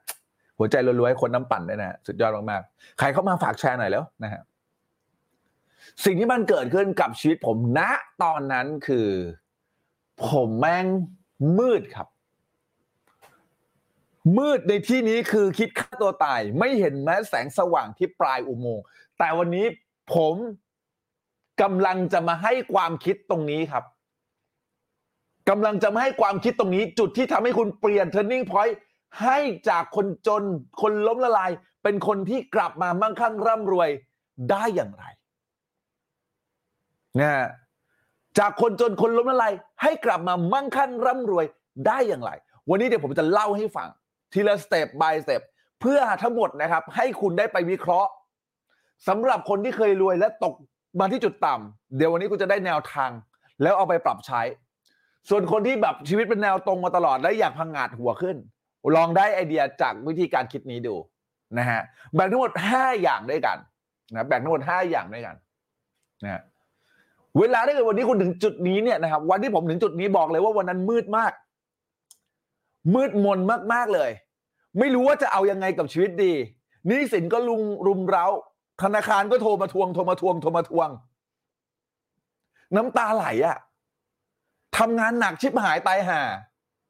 [0.58, 4.42] หัวใจรวยๆคนน้ำปั่นด้วยนะฮะสุดยอดมากๆใครเข้ามาฝากแชร์หน่อยแล้วนะฮะ
[6.06, 7.82] สิ่งที่มันเกิดขึ้นกับชีวิตผมณ
[8.24, 9.08] ตอนนั้นคือ
[10.28, 10.86] ผมแม่ง
[11.58, 12.08] มืดครับ
[14.38, 18.84] มืดในที่นี้คือคิดฆ่าตัวตาย ไม่เห็นแม้แสงสว่างที่ปลายอุโมงค์
[19.20, 19.66] แต่วันนี้
[20.14, 20.36] ผม
[21.62, 23.84] กำลังจะมาให้ความคิดตรงนี้ครับ
[25.50, 28.76] กำลังจะมาให้ความคิดตรงนี้ จุดที่ทำให้คุณเปลี่ยน turning point
[29.24, 29.38] ให้
[29.70, 30.44] จากคนจน
[30.82, 31.52] คนล้มละลาย
[31.84, 33.90] เป็นคนที่กลับมามั่งคั่งร่ำรวย
[34.52, 35.04] ได้อย่างไร
[37.20, 37.48] นะฮะ
[38.40, 41.46] จากคนจนคนล้มละลายให้กลับมามั่งคั่งร่ำรวย
[41.88, 42.32] ได้อย่างไร
[42.70, 43.90] วันนี้เดี๋ยวผมจะเล่าให้ฟัง
[44.34, 45.42] ทีละสเต็ป by สเต็ป
[45.82, 48.10] เพื่อทั้งหมดนะครับ ให้คุณได้ไปวิเคราะห์
[49.08, 50.54] สำหรับคนที่เคยรวยและตก
[51.00, 53.12] มาที่จุดต่ำเดี๋ยววันนี้กูจะได้แนวทาง
[53.62, 54.42] แล้วเอาไปปรับใช้
[55.30, 58.38] ส่วนคนที่แบบชีวิตเป็นแนวตรงมาตลอดและอยากพังงาดหัวขึ้น
[58.96, 60.96] ลองได้ไอเดียจากวิธีการคิดนี้ดู
[61.58, 61.82] นะฮะ
[62.14, 63.58] แบ่งทั้งหมดห้าอย่างด้วยกัน
[64.12, 65.36] นะแบ่งทั้งหมดห้าอย่างด้วยกัน
[66.24, 66.42] นะฮะ
[67.40, 71.32] เวลาถ้าเกิดวันนี้คุณถึงจุดนี้เนี่ยนะครับวันที่ผมถึงจุดนี้บอกเลยว่าวันนั้นมืดมาก
[72.94, 73.40] มืดมน
[73.74, 74.12] มากๆเลย
[74.80, 76.34] ไม่รู้ว่าจะเอายังไงกับชีวิตดี
[76.88, 78.26] หนี้สินก็ลุงรุมเร้า
[78.84, 80.90] ธนาคารก็โทรมาทวงโทรมาทวงโทรมาทวง
[82.76, 83.58] น้ำตาไหลอะ
[84.78, 86.22] ทำงานหนักชิบหายตายห่า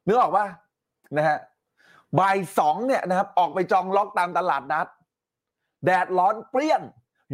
[0.04, 0.46] เนึกอออกปะ
[1.16, 1.38] นะฮะ
[2.18, 4.86] บ่ายสองเนี่ยนะครับ ออกไปจองล็อกตามตลาดนัด
[5.84, 6.82] แดดร้อนเปรี้ยง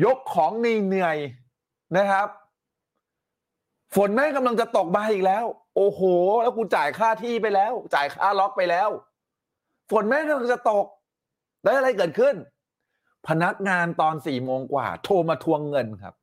[0.05, 2.29] ยกของเหนื่อยๆนะครับ
[3.95, 5.45] ฝนแม่งกำลังจะตกมาอีกแล้ว
[5.77, 6.01] โอ้โห
[6.43, 8.89] แล้วกูจ่ายค่าที่ไปแล้ว จ่ายค่าล็อกไปแล้ว
[9.91, 10.87] ฝนแม่งกำลังจะตก
[11.65, 12.35] แล้วอะไรเกิดขึ้น
[13.29, 16.15] พนักงานตอนสี่โมงกว่า โทรมาทวงเงินครับ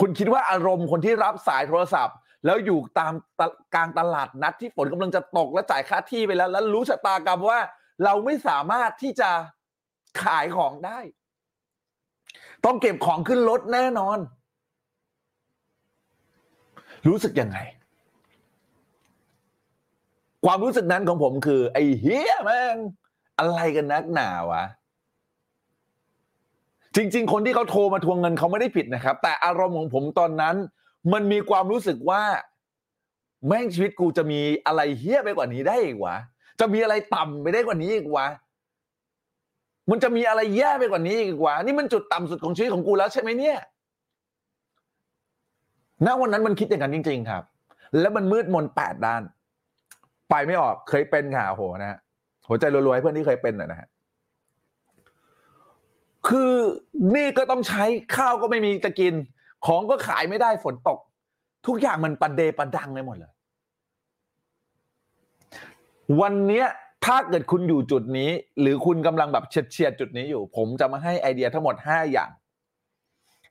[0.00, 3.42] คุณคิดว่าอารมณ์คนที่รับสายโทรศัพท์ แล้วอยู่ตามต
[3.74, 7.60] กลางตลาดนัดที่ฝนกำลังจะตก และจ่ายค่าที่ไปแล้ว แล้วรู้ชะตากรรมว่า
[8.04, 9.30] เราไม่สามารถที่จะ
[10.22, 10.98] ขายของได้
[12.64, 14.18] ต้องเก็บของขึ้นรถแน่นอน
[17.08, 17.58] รู้สึกยังไง
[20.46, 22.76] ความรู้สึกนั้นของผมคือ ไอ้เฮียแม่ง
[23.38, 24.64] อะไรกันนักหนาวะ
[26.96, 30.56] จริง ๆ คนที่เขาโทรมาทวงเงินเขาไม่ได้ผิดนะครับ แต่อารมณ์ของผมตอนนั้น
[31.12, 32.22] มันมีความรู้สึกว่า
[33.46, 36.16] แม่งชีวิตกูจะมีอะไรเฮี้ยไปกว่านี้ได้อีกวะ
[36.60, 38.26] จะมีอะไรต่ำไปได้กว่านี้อีกวะ
[39.90, 43.58] มันจะมีอะไรแย่ไปกว่านี้อีกวะนี่มันจุดต่ำสุดของชีวิตของกูแล้วใช่ไหมเนี่ย
[46.06, 47.42] ณวันนั้นมันคิดอย่างนั้นจริง ๆ ครับ
[48.00, 49.22] แล้วมันมืดมนแปดด้าน
[50.30, 51.98] ไปไม่ออกเคยเป็นค่ะโอ้โหนะฮะ
[52.48, 53.88] หัวใจรวยๆเพื่อนที่เคยเป็นนะฮะ
[56.28, 56.54] คือ
[57.14, 57.84] นี่ก็ต้องใช้
[58.16, 59.14] ข้าวก็ไม่มีจะกิน
[59.66, 60.98] ของก็ขายไม่ได้ฝนตก
[61.66, 63.32] ทุกอย่างมันประเดประดังไปหมดเลย
[66.20, 66.64] วันนี้
[67.04, 72.30] ถ้าเกิดคุณอยู่จุดนี้ หรือคุณกำลังแบบเฉียดเฉียดจุดนี้อยู่ ผมจะมาให้ไอเดียทั้งหมดห้าอย่าง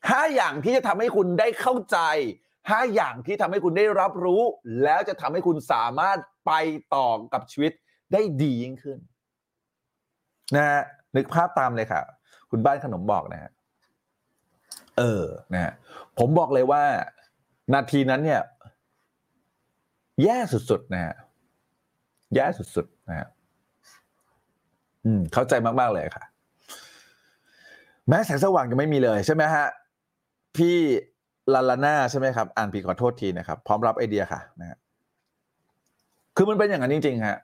[0.10, 1.98] ห้าอย่างที่จะทำให้คุณได้เข้าใจ
[2.70, 4.42] ห้าอย่างที่ทำให้คุณได้รับรู้
[4.84, 6.52] แล้วจะทำให้คุณสามารถ ไป
[6.96, 7.72] ต่อกับชีวิต
[8.14, 8.98] ได้ดียิ่งขึ้น
[10.56, 10.82] นะฮะ
[11.16, 12.02] นึกภาพตามเลยค่ะ
[12.50, 13.52] คุณบ้านขนมบอกนะฮะ
[14.98, 15.74] เออนะฮะ
[16.20, 16.84] ผมบอกเลยว่า
[17.74, 18.42] นาทีนั้นเนี่ย
[20.24, 21.16] แย่สุดๆนะฮะ
[22.36, 23.28] แย่สุดๆนะฮะ
[25.06, 26.24] อืม เข้าใจมากๆเลยค่ะ
[28.08, 29.66] แม้แสงสว่างจะไม่มีเลยใช่ไหมฮะ
[30.58, 30.78] พี่
[31.54, 34.78] ลาลาน่าใช่ไหมครับ อ่านผิดขอโทษทีนะครับ พร้อมรับไอเดียค่ะนะฮะ
[36.36, 37.38] คือมันเป็นอย่างนั้นจริงๆฮะ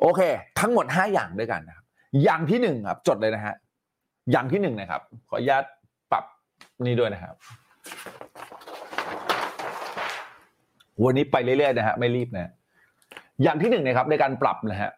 [0.00, 0.20] โอเค
[0.60, 1.84] ทั้งหมดห้าอย่างด้วยกันนะครับ
[2.24, 3.54] อย่างที่หนึ่งครับ จดเลยนะฮะ
[4.30, 5.64] อย่างที่หนึ่งนะครับ ขออนุญาต
[6.12, 6.24] ปรับ
[6.86, 7.34] นี่ด้วยนะครับ
[11.04, 12.50] วันนี้ไปเรื่อยๆนะฮะไม่รีบนะ
[13.42, 14.90] อย่างที่หนึ่งนะครับ ในการปรับนะฮะ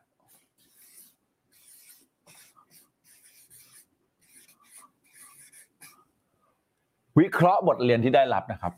[7.20, 8.72] วิเคราะห์บทเรียนที่ได้รับนะครับ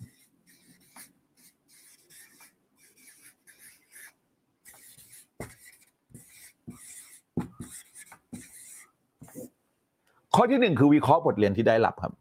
[10.34, 12.12] ข้อที่หนึ่งคือวิเคราะห์บทเรียนที่ได้รับครับ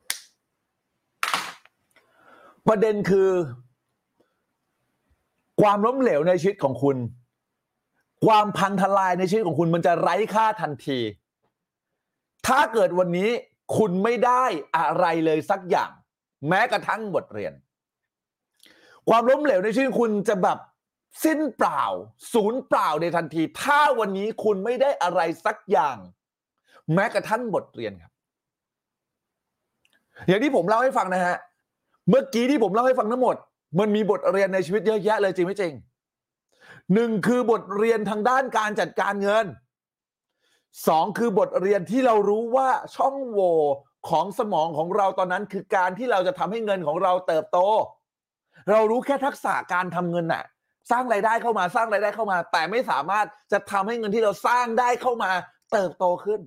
[2.67, 3.29] ประเด็นคือ
[5.61, 6.97] ความล้มเหลวในชีวิตของคุณ
[8.25, 10.99] ความพังทลายในชีวิตของคุณมันจะไร้ค่าทันที
[12.47, 13.29] ถ้าเกิดวันนี้
[13.77, 14.43] คุณไม่ได้
[14.77, 15.91] อะไรเลยสักอย่าง
[16.49, 17.53] แม้กระทั่งบทเรียน
[19.09, 20.59] ความล้มเหลวในชีวิตคุณจะแบบ
[21.23, 21.83] สิ้นเปล่า
[22.33, 25.97] ศูนย์เปล่าในทันที ถ้าวันนี้คุณไม่ได้อะไรสักอย่าง
[26.93, 28.11] แม้กระทั่งบทเรียนครับ
[30.27, 31.37] อย่างที่ผมเล่าให้ฟังนะฮะ
[32.09, 33.35] เมื่อกี้ที่ผมเล่าให้ฟังทั้งหมด
[33.79, 35.73] มันมีบทเรียนในชีวิตเยอะแยะเลยจริงไม่จริง
[36.93, 39.45] หนึ่งคือบทเรียนทางด้านการจัดการเงิน
[40.87, 43.57] สองคือบทเรียนที่เรารู้ว่าช่องโหว่
[44.09, 47.59] ของสมองของเราตอนนั้นคือการที่เราจะทำให้เงินของเราเติบโต
[48.71, 50.43] เรารู้แค่ทักษะการทำเงินน่ะ
[50.91, 55.31] สร้างรายได้เข้ามาสร้างรายได้เข้ามา แต่ไม่สามารถจะทำให้เงินที่เราสร้างได้เข้ามา
[55.71, 56.41] เติบโตขึ้น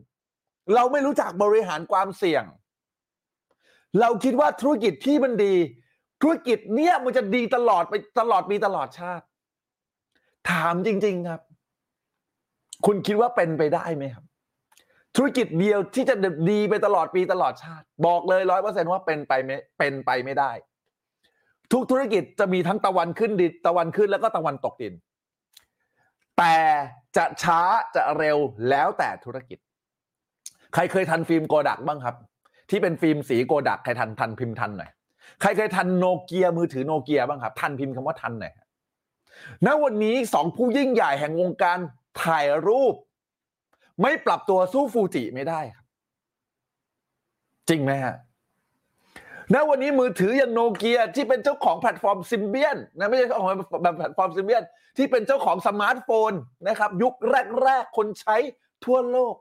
[0.74, 2.44] เราไม่รู้จักบริหารความเสี่ยง
[4.00, 5.55] เราคิดว่าธุรกิจที่มันดี
[6.22, 9.24] ธุรกิจเนี้ยมันจะดีตลอดไปตลอดปีตลอดชาติ
[10.50, 11.40] ถามจริง ๆครับ
[12.87, 14.24] คุณคิดว่าเป็นไปได้ไหมครับ
[15.16, 16.14] ธุรกิจเดียวที่จะ
[16.50, 20.52] ดีไปตลอดปีตลอดชาติ บอกเลยร้อยเปอร์เซ็นว่าเป็นไปไม่เป็นไปไม่ได้
[21.72, 24.94] ทุกธุรกิจจะมีทั้งตะวันขึ้นดินตะวันขึ้นแล้วก็ตะวันตกดิน
[26.38, 26.57] แต่
[27.16, 27.61] จะช้า
[27.94, 29.59] จะเร็วแล้วแต่ธุรกิจ
[30.77, 32.17] ใครเคยทันฟิล์มโกดักบ้างครับ
[32.71, 34.91] ที่เป็นฟิล์มสีโกดักใครทันทันพิมพ์ทันหน่อย
[35.41, 38.53] ใครเคยทันโนเกียมือถือโนเกียบ้างครับ ทันพิมพ์คำว่าทันหน่อย
[39.67, 41.79] ณวันนี้สองผู้ยิ่งใหญ่แห่งวงการ
[42.23, 42.95] ถ่ายรูป
[44.03, 45.87] ไม่ปรับตัวสู้ฟูจิไม่ได้ครับ
[47.69, 48.15] จริงไหมฮะ
[49.55, 53.49] ณวันนี้มือถืออย่างโนเกียที่เป็นเจ้าของแพลตฟอร์มซิมเบียนนะไม่ใช่เจ้าของ
[53.83, 54.62] แบบแพลตฟอร์มซิมเบียน
[54.97, 56.33] ที่เป็นเจ้าของสมาร์ทโฟน
[56.69, 57.15] นะครับ ยุค
[57.62, 58.37] แรก ๆ คนใช้
[58.85, 59.35] ทั่วโลก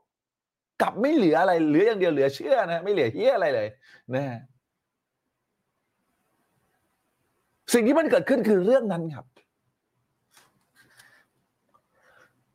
[0.82, 3.68] กลับไม่เหลืออะไรเหลืออย่างเดียวเหลือเชื่อนะไม่เหลือเฮี้ยอะไรเลย
[4.16, 4.40] นะฮะ
[7.74, 9.26] สิ่งที่มันเกิดขึ้นคือเรื่องนั้นครับ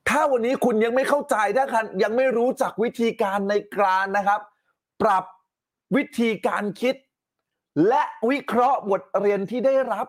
[0.09, 4.41] ถ้าวันนี้คุณยังไม่เข้าใจถ้าคุณยังไม่รู้จักวิธีการในการนะครับ
[5.03, 5.25] ปรับ
[5.97, 6.95] วิธีการคิด
[7.89, 10.07] และวิเคราะห์บทเรียนที่ได้รับ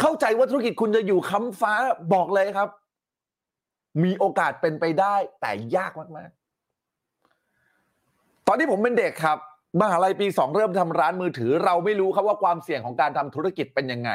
[0.00, 1.72] เข้าใจว่าธุรกิจคุณจะอยู่ค้ำฟ้า
[2.14, 2.68] บอกเลยครับ
[4.04, 9.38] มีโอกาสเป็นไปได้แต่ยากมากๆ ตอนที่ผมเป็นเด็กครับ
[9.80, 14.10] มหาลัยปีสองเริ่มทำร้านมือถือ เราไม่รู้ครับว่าความเสี่ยงของการทำธุรกิจเป็นยังไง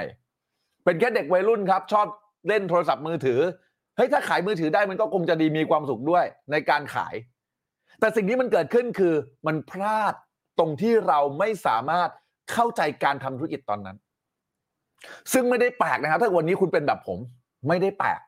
[0.83, 2.07] เป็นแค่เด็กวัยรุ่นครับ ชอบ
[2.47, 3.39] เล่นโทรศัพท์มือถือ
[3.97, 7.15] เฮ้ยถ้าขายมือถือได้มันก็คงจะดีมีความสุขด้วยในการขาย
[7.99, 9.13] แต่สิ่งที่มันเกิดขึ้นคือ
[9.47, 10.13] มันพลาด
[10.59, 12.09] ตรงที่เราไม่สามารถ
[12.51, 13.97] เข้าใจการทำธุรกิจตอนนั้น
[15.33, 17.19] ซึ่งไม่ได้แปลกนะครับ ถ้าวันนี้คุณเป็นแบบผม
[17.67, 18.19] ไม่ได้แปลก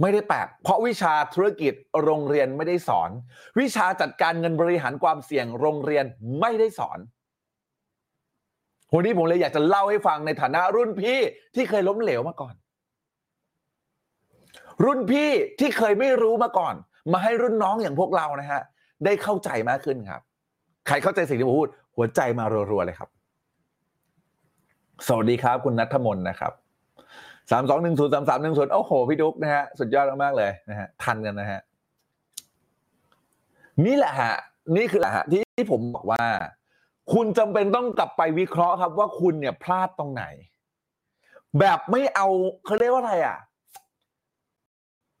[0.00, 3.10] ไม่ได้แปลกเพราะวิชาธุรกิจโรงเรียนไม่ได้สอน
[3.60, 6.04] วิชาจัดการเงินบริหารความเสี่ยงโรงเรียน
[6.40, 6.98] ไม่ได้สอน
[8.94, 11.18] วันนี้ผมเลยอยากจะเล่าให้ฟังในฐานะรุ่นพี่
[11.54, 12.54] ที่เคยล้มเหลวมาก่อน
[14.84, 15.30] รุ่นพี่
[15.60, 16.74] ที่เคยไม่รู้มาก่อน
[17.12, 18.62] มาให้รุ่นน้องอย่างพวกเรานะฮะ
[19.04, 20.20] ได้เข้าใจมากขึ้นครับ
[20.86, 23.08] ใครเข้าใจสิ่งที่ผมพูด หัวใจมารัวๆเลยครับ
[25.06, 26.52] สวัสดีครับ คุณนัทมนนะครับ
[27.50, 31.60] สามสองหนึ่งศูนย์สามสามหนึ่งศูนย์โอ้โหพี่ดุ๊กนะฮะสุดยอดมากๆเลยนะฮะทันกันนะฮะ
[33.84, 34.34] นี่แหละฮะ
[34.76, 36.24] นี่คือแหละฮะที่ที่ผมบอกว่า
[37.12, 40.24] คุณจำเป็นต้องกลับไปวิเคราะห์ครับ ว่าคุณเนี่ยพลาดตรงไหน
[41.60, 42.26] แบบไม่เอา
[42.64, 43.38] เขาเรียกว่าอะไรอะ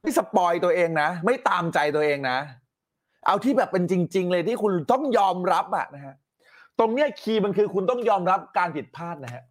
[0.02, 2.38] ไม่สปอยตัวเองนะ ไม่ตามใจตัวเองนะ
[3.26, 6.14] เอาที่แบบเป็นจริง ๆ เลยที่คุณต้องยอมรับอะนะฮะ
[6.78, 9.44] ตรงเนี้ยคีย์มันคือคุณต้องยอมรับการผิดพลาดนะฮะ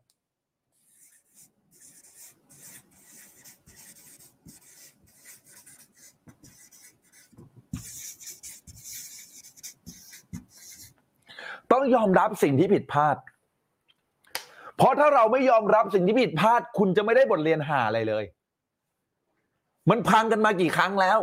[11.72, 13.18] ต้องยอมรับสิ่งที่ผิดพลาด
[14.78, 18.24] เพราะถ้าเราไม่ยอมรับสิ่งที่ผิดพลาด คุณจะไม่ได้บทเรียนหาอะไรเลย
[19.90, 21.20] มันพังกันมากี่ครั้งแล้ว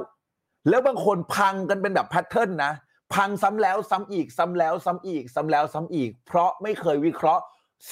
[0.69, 2.73] แล้วบางคนพังกันเป็นแบบแพทเทิร์นนะ
[3.15, 7.43] พังซ้ำแล้วซ้ำอีกซ้ำแล้วซ้ำอีกซ้ำแล้วซ้ำอีก เพราะไม่เคยวิเคราะห์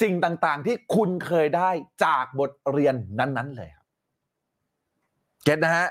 [0.01, 1.69] สิ่งต่างๆ ที่คุณเคยได้
[2.03, 3.85] จากบทเรียนนั้น ๆ เลยครับ
[5.43, 5.87] เก็ตนะฮะ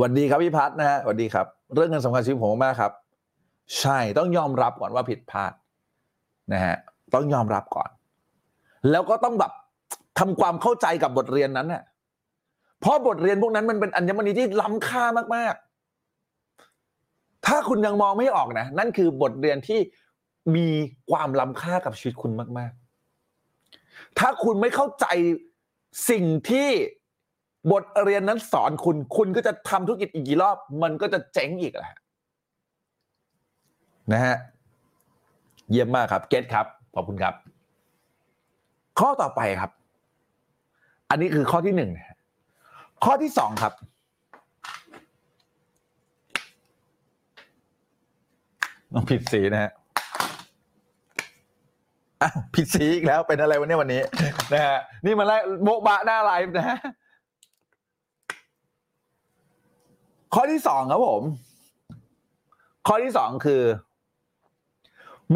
[0.00, 2.92] วัสดีครับพี่พัฒน์นะฮะวัสดีครับ เรื่องเงินสำคัญชีวิตผมมากครับ
[3.78, 5.52] ใช่ต้องยอมรับก่อนว่าผิดพลาด
[6.52, 6.76] นะฮะ
[7.14, 7.90] ต้องยอมรับก่อน
[8.90, 9.52] แล้วก็ต้องแบบ
[10.18, 11.82] ทำความเข้าใจกับบทเรียนนั้นน่ะ
[12.80, 15.04] เพราะบทเรียนพวกนั้นมันเป็นอัญมณีที่ล้ำค่า
[15.36, 19.80] มากๆ ถ้าคุณยังมองไม่ออกนะ นั่นคือบทเรียนที่
[20.56, 20.68] มี
[21.10, 22.72] ความล้ำค่ากับชีวิตคุณมาก
[23.44, 25.06] ๆ ถ้าคุณไม่เข้าใจ
[26.10, 26.68] สิ่งที่
[27.72, 31.96] บทเรียนนั้นสอนคุณ คุณก็จะทำธุรกิจอีกกี่รอบ มันก็จะเจ๊งอีกแหละ
[34.10, 34.34] นะฮะ
[35.70, 37.34] เยี่ยมมากครับเกตครับ ขอบคุณครับ
[38.98, 39.70] ข้อต่อไปครับ
[41.10, 42.16] อันนี้คือข้อที่หนึ่งนะฮะ
[43.04, 43.72] ข้อที่สองครับ
[48.94, 49.72] ต้องผิดสีนะฮะ
[52.22, 54.02] อ้าวผิดสีอีกแล้วเป็นอะไรวันนี้วันนี้
[54.52, 56.78] นะฮะนี่มาไล่โบะบะหน้าไลฟ์นะฮะ
[60.34, 61.22] ข้อที่สองครับผม
[62.86, 63.62] ข้อที่สองคือ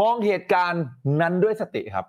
[0.00, 0.84] มองเหตุการณ์
[1.20, 2.06] นั้นด้วยสติครับ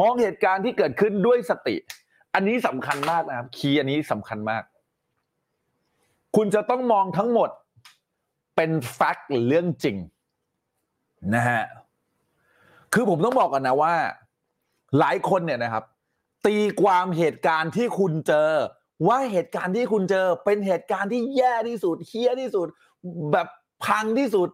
[0.00, 1.76] มองเหตุการณ์ที่เกิดขึ้นด้วยสติ
[2.34, 4.62] อันนี้สำคัญมากนะครับ คีย์อันนี้สำคัญมาก
[6.36, 7.50] คุณจะต้องมองทั้งหมด
[8.56, 9.96] เป็นแฟกต์หรือเรื่องจริง
[11.34, 11.62] นะฮะ
[12.92, 13.94] คือผมต้องบอกกันนะว่า
[14.98, 15.84] หลายคนเนี่ยนะครับ
[16.46, 18.50] ตีความเหตุการณ์ที่คุณเจอ
[19.08, 22.66] ว่าเหตุการณ์ที่คุณเจอ เป็นเหตุการณ์ที่แย่ที่สุดเฮี้ยที่สุด
[23.32, 23.48] แบบ
[23.84, 24.48] พังที่สุด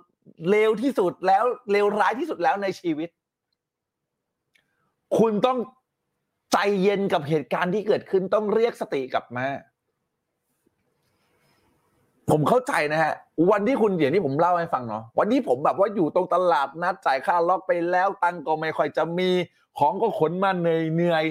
[0.51, 3.09] เลวที่สุดแล้วเลวร้ายที่สุดแล้วในชีวิต
[5.18, 5.59] คุณต้อง
[6.53, 9.47] ใจเย็นกับเหตุการณ์ที่เกิดขึ้นต้องเรียกสติกลับมา
[12.31, 13.13] ผมเข้าใจนะฮะ
[13.51, 19.31] วันที่คุณอย่างที่ผมเล่าให้ฟังเนาะวันที่ผมแบบว่าอยู่ตรงตลาดนัดจ่ายค่าล็อกไปแล้วตังก็ไม่ค่อยจะมี
[19.79, 21.25] ของก็ขนมาเหนื่อยเหนื่อย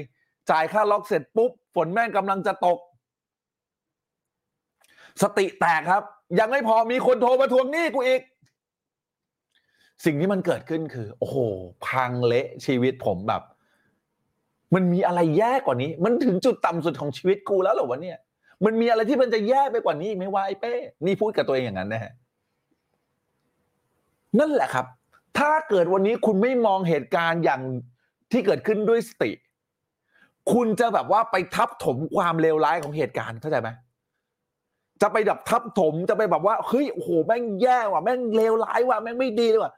[0.52, 2.80] จ่ายค่าล็อกเสร็จปุ๊บฝนแม่งกำลังจะตก
[5.22, 6.04] สติแตกครับ
[6.40, 8.22] ยังไม่พอมีคนโทรมาทวงหนี้กูอีก
[10.06, 11.38] สิ่งที่มันเกิดขึ้นคือ โอ้โห
[11.88, 13.42] พังเละชีวิตผมแบบ
[14.74, 18.18] มันมีอะไรแย่กว่านี้ มันถึงจุดต่ำสุดของชีวิตกูแล้วเหรอวะเนี่ย
[18.66, 20.74] มันมีอะไรที่มันจะแย่ไปกว่านี้อีกไหม่วะไอ้เป้
[21.06, 22.12] นี่พูดกับตัวเองอย่างนั้นนะฮะ
[24.40, 24.86] นั่นแหละครับ
[25.38, 27.62] ถ้าเกิดวันนี้คุณไม่มองเหตุการณ์อย่าง
[28.32, 29.32] ที่เกิดขึ้นด้วยสติ
[30.54, 33.70] คุณจะแบบว่าไปทับถมความเลวร้ายของเหตุการณ์เข้าใจไหม
[35.02, 39.74] จะไปแบบทับถมจะไปแบบว่าเฮ้ยโอ้โหแม่งแย่ว่ะแม่งเลวร้ายว่ะแม่งไม่ดีเลยว่ะ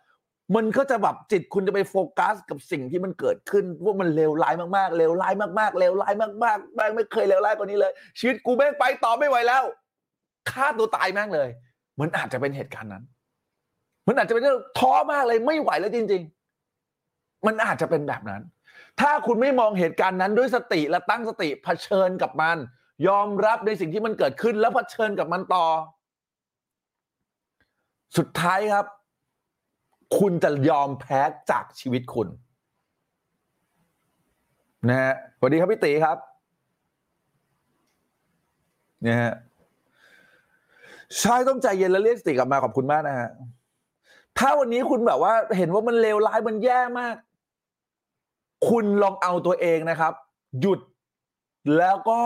[0.55, 9.63] มันก็จะแบบจิตคุณจะไปโฟกัสกับสิ่งที่มันเกิดขึ้นว่ามันเลวร้ายมากๆเลวร้ายมากๆเลวร้ายมากๆแม่งไม่เคยเลวร้ายกว่านี้เลย ชีวิตกูแม่งไปต่อไม่ไหวแล้ว
[10.49, 11.49] ฆ่าตัวตายแม่งเลย
[11.99, 13.03] มันอาจจะเป็นเหตุการณ์นั้น
[14.08, 16.23] มันอาจจะเป็นเรื่องท้อมากเลยไม่ไหวแล้วจริง
[16.84, 18.41] ๆ มันอาจจะเป็นแบบนั้น
[19.01, 22.58] ถ้าคุณไม่มองเหตุการณ์นั้นด้วยสติและตั้งสติเผชิญกับมัน
[23.08, 25.65] ยอมรับในสิ่งที่มันเกิดขึ้นแล้วเผชิญกับมันต่อ
[28.17, 28.86] สุดท้ายครับ
[30.17, 32.27] คุณจะยอมแพ้จากชีวิตคุณ
[34.89, 36.17] นะฮะสวัสดีครับพี่ตีครับ
[39.07, 39.33] นะฮะ
[41.19, 43.29] ใช่ต้องใจเย็นแล้วเรียกสติกลับมาขอบคุณมากนะฮะ
[44.37, 47.15] ถ้าวันนี้คุณแบบว่า เห็นว่ามันเลวร้ายมันแย่มาก
[48.69, 50.13] คุณลองเอาตัวเองนะครับ
[50.61, 50.79] หยุด
[51.77, 52.19] แล้วก็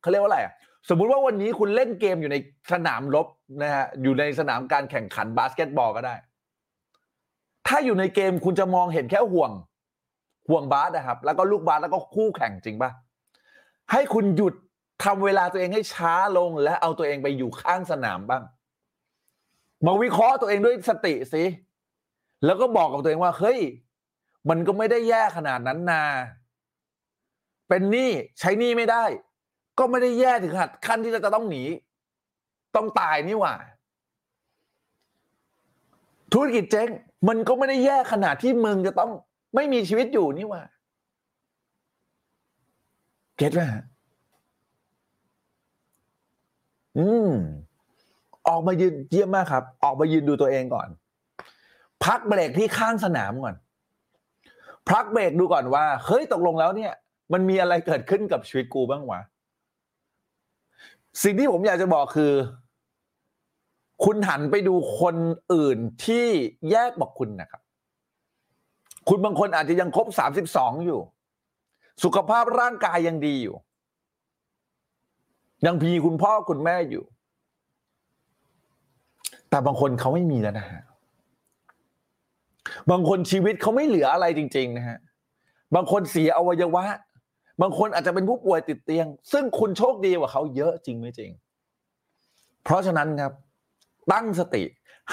[0.00, 0.40] เขาเรียกว่าอะไร
[0.88, 2.36] สมมุติว่าวันนี้คุณเล่นเกมอยู่ใน
[2.72, 3.26] สนามรบ
[3.62, 6.14] นะฮะอยู่ในสนามการแข่งขันบาสเกตบอลก็ได้
[7.66, 9.50] ถ้าอยู่ในเกมคุณจะมองเห็นแค่ห่วง
[10.48, 12.90] ห่วงบาสนะครับ แล้วก็ลูกบาสแล้วก็คู่แข่งจริงปะ
[13.92, 14.54] ให้คุณหยุด
[15.04, 18.42] ทำเวลาตัวเองให้ช้าลง และเอาตัวเองไปอยู่ข้างสนามบ้าง
[19.86, 21.44] มาวิเคราะห์ตัวเองด้วยสติสิ
[22.44, 23.58] แล้วก็บอกกับตัวเองว่า เฮ้ย
[24.48, 26.02] มันก็ไม่ได้แย่ขนาดนั้นนา
[27.68, 29.04] เป็นหนี้ใช้หนี้ไม่ได้
[29.78, 31.62] ก็ไม่ได้แย่ถึงขนาดขั้นที่จะต้องหนี
[32.76, 33.54] ต้องตายนี่หว่า
[36.32, 36.88] ธุรกิจเจ๊ง
[37.28, 39.10] มันก็ไม่ได้แย่ขนาดที่มึงจะต้อง
[39.54, 40.62] ไม่มีชีวิตอยู่นี่ว่า
[43.36, 43.82] เก็ตไหมฮะ
[46.98, 47.30] อืม
[48.48, 50.88] ออกมายืนเยี่ยมมากครับ ออกมายืนดูตัวเองก่อน
[52.04, 53.54] พักเบรกที่ข้างสนามก่อน
[54.90, 56.92] พักเบรกดูก่อนว่า เฮ้ยตกลงแล้วเนี่ย
[57.32, 59.20] มันมีอะไรเกิดขึ้นกับชีวิตกูบ้างวะ
[61.22, 62.32] สิ่งที่ผมอยากจะบอกคือ
[64.04, 65.16] คุณหันไปดูคน
[65.52, 66.26] อื่นที่
[66.70, 67.62] แยกบอกคุณนะครับ
[69.08, 71.00] คุณบางคนอาจจะยังครบสามสิบสองอยู่
[72.04, 73.56] สุขภาพร่างกายยังดีอยู่
[75.66, 77.04] ยังพีคุณพ่อคุณแม่อยู่
[79.50, 80.82] แต่บางคนเขาไม่มีแล้วนะฮะ
[82.90, 84.98] บางคนชีวิตเขาไม่เหลืออะไรจริง ๆ นะฮะ
[85.74, 86.84] บางคนเสียอวัยวะ
[87.62, 91.30] บางคนอาจจะเป็นผู้ป่วยติดเตียง ซึ่งคุณโชคดีกว่าเขาเยอะจริงไม่จริง
[92.64, 93.32] เพราะฉะนั้นครับ
[94.12, 94.62] ตั้งสติ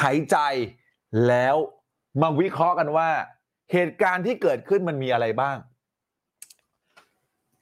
[0.02, 0.38] หายใจ
[1.28, 1.56] แล้ว
[2.22, 3.10] มาวิเคราะห์กันว่า
[3.74, 5.58] เหตุการณ์ที่เกิดขึ้นมันมีอะไรบ้าง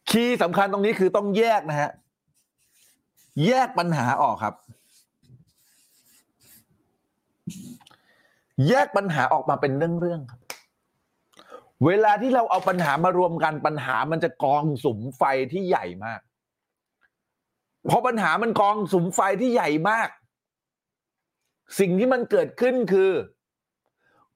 [0.09, 1.91] คีย์สำคัญตรงนี้คือต้องแยกนะฮะ
[3.47, 4.55] แยกปัญหาออกครับ
[8.69, 10.41] แยกปัญหาออกมาเป็นเรื่องๆครับ
[11.85, 16.19] เวลาที่เราเอาปัญหามารวมกันปัญหามันจะกองสุมไฟที่ใหญ่มาก
[17.89, 20.09] พอปัญหามันกองสุมไฟที่ใหญ่มาก
[21.79, 23.11] สิ่งที่มันเกิดขึ้นคือ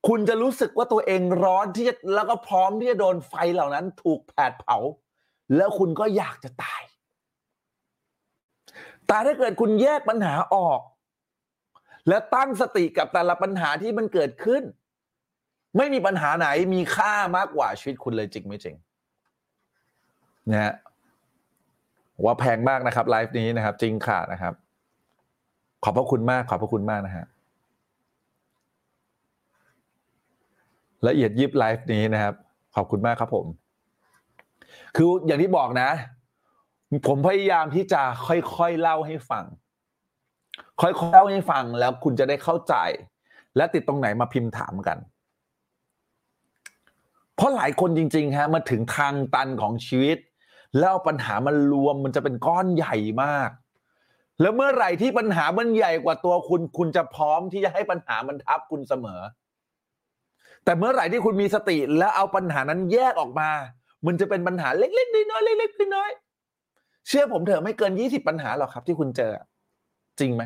[0.08, 4.78] คุณจะรู้สึกว่าตัวเองร้อนที่จะแล้วก็พร้อมที่จะโดนไฟเหล่านั้น ถูกแผดเผา
[5.56, 6.82] แล้วคุณก็อยากจะตาย
[9.08, 10.82] แต่ถ้าเกิดคุณแยกปัญหาออก
[12.08, 14.64] และตั้งสติกับแต่ละปัญหาที่มันเกิดขึ้น
[15.78, 18.76] ไม่มีปัญหาไหนมีค่ามากกว่าชีวิตคุณเลยจริงไม่จริง
[20.52, 20.74] นะฮะ
[22.24, 24.54] ว่าแพงมากนะครับไลฟ์นี้นะครับ จริงค่ะนะครับ
[25.84, 27.26] ขอบพระคุณมาก ขอบพระคุณมากนะฮะ
[31.08, 32.36] ละเอียดยิบไลฟ์นี้นะครับ
[32.76, 33.46] ขอบคุณมากครับผม
[34.96, 35.90] คืออย่างที่บอกนะ
[37.08, 39.44] ผมพยายามที่จะค่อยๆเล่าให้ฟัง
[40.82, 42.76] ค่อยๆเล่าให้ฟังแล้วคุณจะได้เข้าใจ
[43.56, 44.98] และติดตรงไหนมาพิมพ์ถามกัน
[47.36, 50.18] เพราะหลายคนจริงๆฮะมาถึงทางตันของชีวิต
[50.80, 53.50] แล้วปัญหามันรวมมันจะเป็นก้อนใหญ่มาก
[54.42, 59.22] แล้วเมื่อไหร่ที่ปัญหามันใหญ่กว่าตัวคุณ คุณจะพร้อมที่จะให้ปัญหามันทับคุณเสมอ
[60.66, 63.50] แต่เมื่อไหร่ที่คุณมีสติ แล้วเอาปัญหานั้นแยกออกมา
[64.06, 69.32] มันจะเป็นปัญหาเล็กๆน้อยๆเล็กๆน้อยๆเชื่อผมเถอะไม่เกินยี่สิบปัญหาหรอกครับ ที่คุณเจอ
[70.20, 70.44] จริงไหม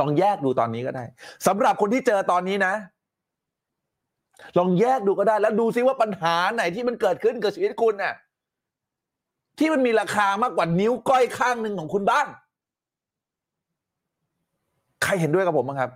[0.00, 1.04] ลองแยกดูตอนนี้ก็ได้
[1.46, 2.74] สำหรับคนที่เจอตอนนี้นะ
[4.58, 8.14] ลองแยกดูก็ได้ แล้วดูซิว่าปัญหาไหนที่มันเกิดขึ้นกับชีวิตคุณน่ะ
[9.58, 12.26] ที่มันมีราคามากกว่านิ้วก้อยข้างหนึ่งของคุณบ้าง
[15.04, 15.90] ใครเห็นด้วยกับผมบ้างครับ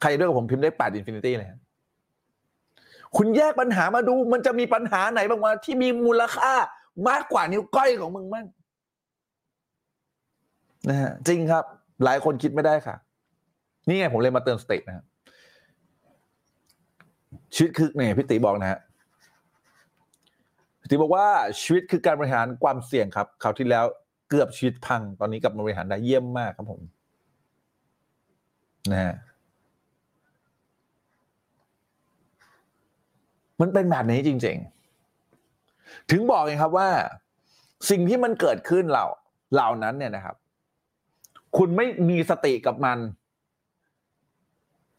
[0.00, 1.48] ใครเห็นด้วยกับผมพิมพ์ได้แปด infinity เลย
[3.16, 6.52] คุณแยกปัญหามาดู มันจะมีปัญหาไหนบ้างวะที่มีมูลค่า
[7.08, 8.46] มากกว่านิ้วก้อยของมึงมั่ง
[10.88, 11.64] นะฮะจริงครับ
[12.04, 12.96] หลายคนคิดไม่ได้ค่ะ
[13.88, 15.04] นี่ไงผมเลยมาเตือนสตินะครับ
[17.54, 18.80] ชีวิตคือเนี่ยพี่ติบอกนะฮะ
[20.80, 21.26] พี่ติบอกว่า
[21.62, 23.84] ชีวิตคือการบริหารความเสี่ยงครับคราวที่แล้ว
[24.28, 26.80] เกือบชีวิตพังตอนนี้กลับมาบริหารได้เยี่ยมมากครับผม
[28.92, 29.14] นะฮะ
[33.60, 34.56] มันเป็นแบบนี้จริง
[35.34, 36.88] ๆ ถึงบอกไงครับว่า
[37.90, 39.04] สิ่งที่มันเกิดขึ้นเรา
[39.52, 40.36] เหล่านั้นเนี่ยนะครับ
[41.56, 42.98] คุณไม่มีสติกับมัน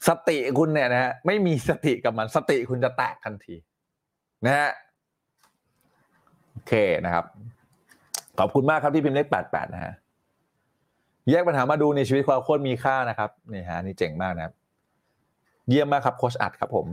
[0.07, 3.55] สติคุณเนี่ยนะฮะไม่มีสติกับมัน สติคุณจะแตกทันที
[4.45, 4.69] นะฮะ
[6.51, 6.73] โอเค
[7.05, 7.25] นะครับ
[8.39, 9.93] ขอบคุณมากครับที่พิมพ์เลขแปดแปดนะฮะ
[11.29, 14.53] แยกปัญหามาดูในชีวิตความโคตรมีค่านะครับนี่ฮะนี่เจ๋งมากนะครับ
[15.69, 16.87] เยี่ยมมากครับโคชอัดครับผม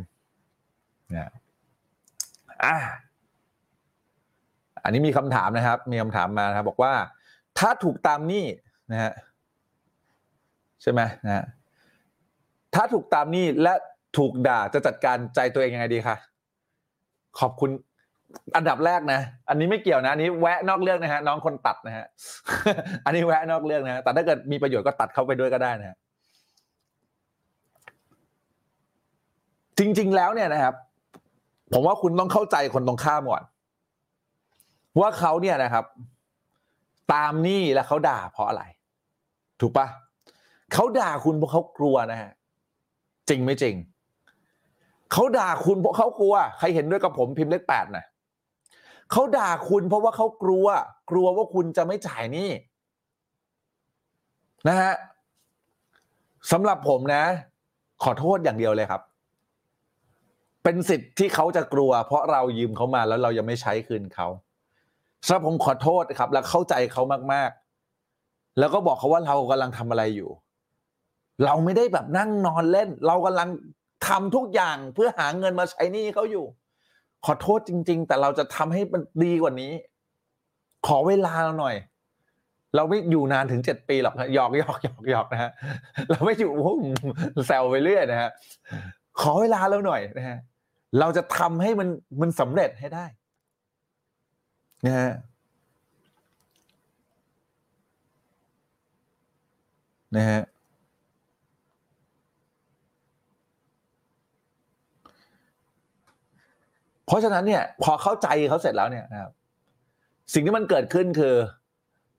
[1.12, 1.30] นะ
[2.64, 2.76] อะ
[4.84, 6.92] อันนี้มีคำถามนะครับ มีคำถามมานะครับบอกว่า
[7.58, 8.44] ถ้าถูกตามนี้
[8.92, 9.12] นะฮะ
[10.82, 11.44] ใช่ไหมนะฮะ
[12.74, 13.74] ถ้าถูกตามนี้และ
[14.18, 16.16] ถูกด่าจะจัดการใจตัวเองยังไงดีคะ
[17.40, 17.70] ขอบคุณ
[18.56, 22.06] อันดับแรกนะ อันนี้ไม่เกี่ยวนะ อันนี้แวะนอกเรื่องนะฮะน้องคนตัดนะฮะ
[23.04, 25.96] อันนี้แวะนอกเรื่องนะฮะแต่ถ้าเกิดมีประโยชน์ก็ตัดเข้าไปด้วยก็ได้นะฮะ
[29.78, 30.74] จริง ๆ แล้วเนี่ยนะครับ
[31.72, 33.42] ผมว่าคุณต้องเข้าใจคนตรงข้ามก่อน
[35.00, 35.84] ว่าเขาเนี่ยนะครับ
[37.12, 38.62] ตามนี้แล้วเขาด่าเพราะอะไร
[39.60, 39.86] ถูกปะ
[40.72, 42.30] เขาด่าคุณเพราะเขากลัวนะฮะ
[43.28, 43.74] จริงไม่จริง
[45.12, 48.04] เขาด่าคุณเพราะเขากลัว ใครเห็นด้วยกับผมพิมพ์เลขแปดนะ
[49.10, 50.66] เขาด่าคุณเพราะว่าเขากลัว
[51.10, 52.50] กลัวว่าคุณจะไม่จ่ายหนี้
[54.68, 54.94] นะฮะ
[56.52, 57.24] สำหรับผมนะ
[58.02, 59.02] ขอโทษอย่างเดียวเลยครับ
[60.62, 64.28] เป็นสิทธิ์ที่เขาจะกลัว เพราะเรายืมเขามาแล้วเรายังไม่ใช้คืนเขา
[65.26, 67.02] สำหรับผมขอโทษครับ แล้วเข้าใจเขา
[67.32, 67.50] มาก
[68.04, 70.30] ๆ แล้วก็บอกเขาว่าเรากำลังทำอะไรอยู่
[71.44, 73.48] เราไม่ได้แบบนั่งนอนเล่น เรากำลัง
[74.06, 76.46] ทำทุกอย่างเพื่อหาเงินมาใช้หนี้เขาอยู่
[77.24, 79.72] ขอโทษจริง ๆ แต่เราจะทำให้มันดีกว่านี้
[80.86, 81.76] ขอเวลาเราหน่อย
[82.76, 85.50] เราไม่อยู่นานถึงเจ็ดปีหรอกหยอกหยอกหยอกหยอกนะฮะ
[86.10, 86.72] เราไม่อยู่โอ้
[87.46, 88.30] แซวไปเรื่อยนะฮะ
[89.20, 90.38] ขอเวลาเราหน่อยนะฮะ
[91.00, 91.88] เราจะทำให้มัน
[92.20, 93.04] มันสำเร็จให้ได้
[94.86, 95.12] นะฮะ
[100.16, 100.40] นะฮะ
[107.06, 109.32] เพราะฉะนั้นเนี่ยพอเข้าใจเขาเสร็จแล้วเนี่ยนะครับ
[110.32, 111.34] สิ่งที่มันเกิดขึ้นคือ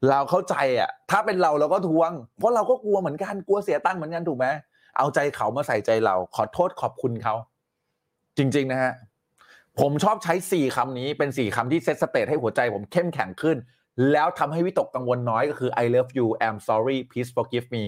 [0.09, 4.47] เราเข้าใจอะ ถ้าเป็นเราเราก็ทวง เพราะเราก็กลัวเหมือนกันกลัวเสียตังค์เหมือนกันถูกไหม
[4.97, 7.35] เอาใจเขามาใส่ใจเรา ขอโทษขอบคุณเขา
[8.37, 8.93] จริง ๆ นะฮะ
[9.79, 13.57] ผมชอบใช้สี่คำนี้เป็นสี่คำที่เซตสเตทให้หัวใจผมเข้มแข็งขึ้น
[14.11, 17.83] แล้วทำให้วิตกกังวลน้อยก็คือ I love you I'm sorry please forgive me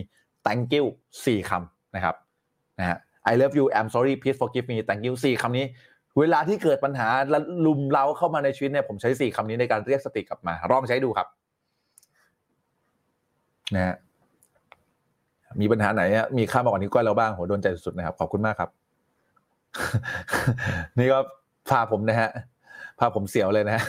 [0.46, 0.86] thank you
[1.26, 2.16] สี่คำนะครับ
[2.80, 2.98] นะฮะ
[3.32, 5.66] I love you I'm sorry please forgive me thank you สี่คำนี้
[6.20, 11.28] เวลาที่เกิดปัญหาและลุมเราเข้ามาในชีวิตเนี่ยผมใช้สี่คำนี้ในการเรียกสติกลับมาลองใช้ดูครับ
[13.76, 13.96] นะฮะ
[15.62, 16.04] มีปัญหาไหน
[16.38, 18.70] มีค่ามากกว่านี้ก็เราบ้างโหโดนใจสุดๆนะครับ ขอบคุณมากครับ
[20.98, 21.20] นี่ก็
[21.70, 22.30] พาผมนะฮะ
[23.00, 23.84] พาผมเสียวเลยนะฮะ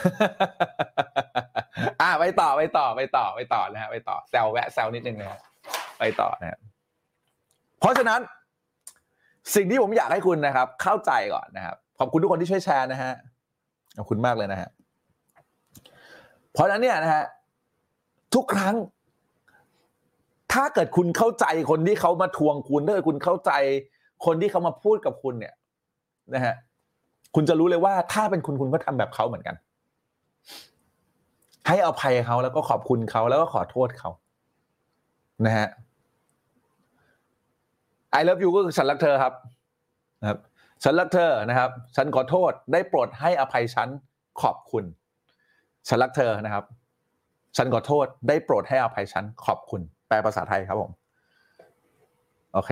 [2.01, 5.39] อ่าไปต่อไปต่อไปต่อไปต่อนะฮะไปต่อแซวแวะแซวนิดนึงนะฮะ
[5.99, 6.59] ไปต่อนะฮะ
[7.81, 8.21] เพราะฉะนั้น
[9.55, 13.13] สิ่งที่ผมอยากให้คุณนะครับ เข้าใจก่อนนะครับ ขอบคุณทุกคนที่ช่วยแชร์นะฮะ
[13.97, 14.69] ขอบคุณมากเลยนะฮะ
[16.53, 17.25] เพราะฉะนั้นเนี่ยนะฮะ
[18.35, 18.75] ทุกครั้ง
[20.53, 23.53] ถ้าเกิดคุณเข้าใจคนที่เขามาทวงคุณถ้าเกิดคุณเข้าใจ
[24.27, 25.55] คนที่เขามาพูดกับคุณเนี่ย
[26.35, 26.55] นะฮะ
[27.35, 29.57] คุณจะรู้เลยว่าถ้าเป็นคุณคุณก็ทำแบบเขาเหมือนกัน
[31.67, 34.11] ให้อภัยเขาแล้วก็ขอบคุณเขาแล้วก็ขอโทษเขา
[35.47, 35.67] นะฮะ
[38.19, 39.33] I love you ก็คือฉันรักเธอครับ
[40.21, 40.39] นะครับ
[40.85, 43.89] ฉันรักเธอนะครับ ฉันขอโทษได้โปรดให้อภัยฉัน
[44.43, 44.85] ขอบคุณ
[45.89, 46.65] ฉันรักเธอนะครับ
[47.57, 50.91] ฉันขอโทษได้โปรดให้อภัยฉันขอบคุณ แปลภาษาไทยครับผม
[52.55, 52.71] โอเค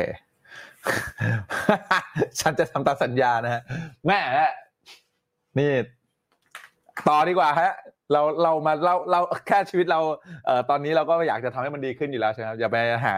[2.40, 3.62] ฉันจะทำตามสัญญานะฮะ
[4.06, 4.18] แม่
[5.58, 5.70] นี่
[7.08, 7.72] ต่อดีกว่าฮะ
[8.12, 10.00] เราเรามาเราเราแค่ชีวิตเรา
[10.46, 12.76] เอ่อตอนนี้เราก็อยากจะทำให้มันดีขึ้นอยู่แล้วใช่ไหมครับอย่าไป
[13.06, 13.14] หา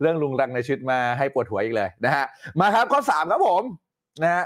[0.00, 2.26] เรื่องลุงรังในชีวิตมาให้ปวดหัวอีกเลยนะฮะ
[2.60, 3.62] มาครับข้อสามครับผม
[4.20, 4.44] นะฮะ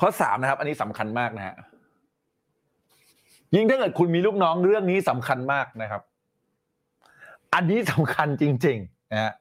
[0.00, 1.54] ข้อสามนะครับ อันนี้สำคัญมากนะฮะ
[3.54, 6.02] ยิ่งถ้าเกิดคุณมีลูกน้องเรื่องนี้สำคัญมากนะครับ
[7.54, 9.32] อันนี้สำคัญจริง ๆ นะฮะ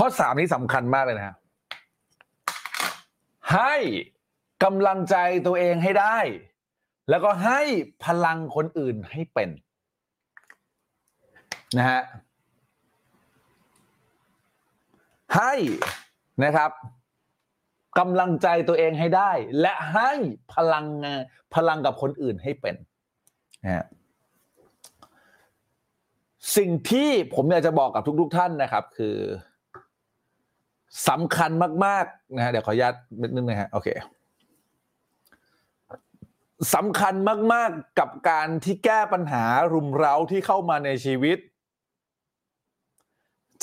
[0.00, 1.36] ข้อสามนี้สำคัญมากเลยนะฮะ
[3.54, 3.74] ให้
[4.64, 6.18] กำลังใจตัวเองให้ได้
[7.10, 7.60] แล้วก็ให้
[8.04, 9.50] พลังคนอื่นให้เป็น
[11.78, 12.02] นะฮะ
[15.36, 15.52] ให้
[16.44, 16.70] นะครับ
[17.98, 19.30] กำลังใจตัวเองให้ได้
[19.60, 20.10] และให้
[20.54, 20.86] พลัง
[21.54, 22.74] พลังกับคนอื่นให้เป็น
[23.64, 23.84] นะฮะ
[26.56, 29.16] สิ่งที่ผมอยากจะบอกกับทุก ๆ ท่านนะครับ คือ
[31.08, 31.50] สำคัญ
[31.84, 33.88] มากๆนะฮะเดี๋ยวขออนุญาตนิดนึงนะฮะโอเค
[36.74, 37.14] สำคัญ
[37.52, 41.38] มากๆกับการที่แก้ปัญหารุมเร้าที่เข้ามาในชีวิต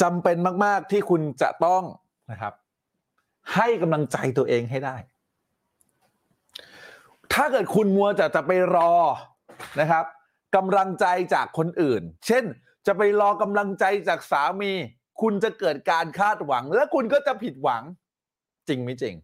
[0.01, 1.83] จำเป็นมาก ๆที่คุณจะต้อง
[2.31, 2.53] นะครับ
[3.55, 4.95] ให้กำลังใจตัวเองให้ได้
[7.33, 8.93] ถ้าเกิดคุณมัวจะจะไปรอ
[9.79, 10.05] นะครับ
[10.55, 12.43] กำลังใจจากคนอื่น เช่น
[12.87, 14.71] จะไปรอกำลังใจจากสามี
[15.21, 17.83] คุณจะเกิดการคาดหวัง และคุณก็จะผิดหวัง
[18.67, 19.15] จริงไม่จริง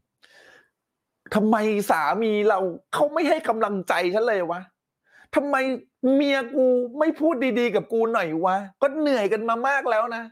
[1.36, 1.56] ทำไม
[1.90, 2.60] สามีเรา
[2.94, 4.62] เขาไม่ให้กำลังใจฉันเลยวะ
[5.36, 5.56] ทำไม
[6.14, 6.66] เมียกู
[7.00, 10.24] ไม่พูดดีๆ กับกูหน่อยวะ ก็เหนื่อยกันมามากแล้วนะ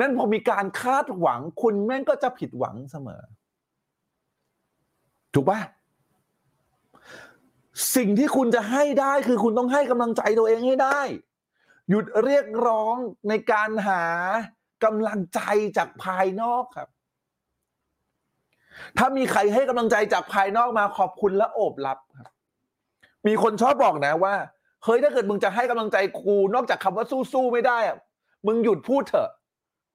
[0.00, 3.22] นั่นพอมีการคาดหวัง คุณแม่งก็จะผิดหวังเสมอ
[5.34, 5.60] ถูกปะ
[7.96, 11.00] สิ่งที่คุณจะให้ได้คือคุณต้องให้กำลังใจตัวเองให้ได้
[11.88, 12.96] หยุดเรียกร้อง
[13.28, 14.04] ในการหา
[14.84, 15.40] กำลังใจ
[15.76, 16.88] จากภายนอกครับ
[18.98, 22.32] ถ้ามีใครให้กำลังใจจากภายนอกมาขอบคุณและโอบรับครับ
[23.26, 24.34] มีคนชอบบอกนะว่า
[24.84, 27.96] เฮ้ยถ้าเกิดมึงจะให้กำลังใจกูนอกจากคำว่าสู้ๆไม่ได้อะ
[28.46, 29.30] มึงหยุดพูดเถอะ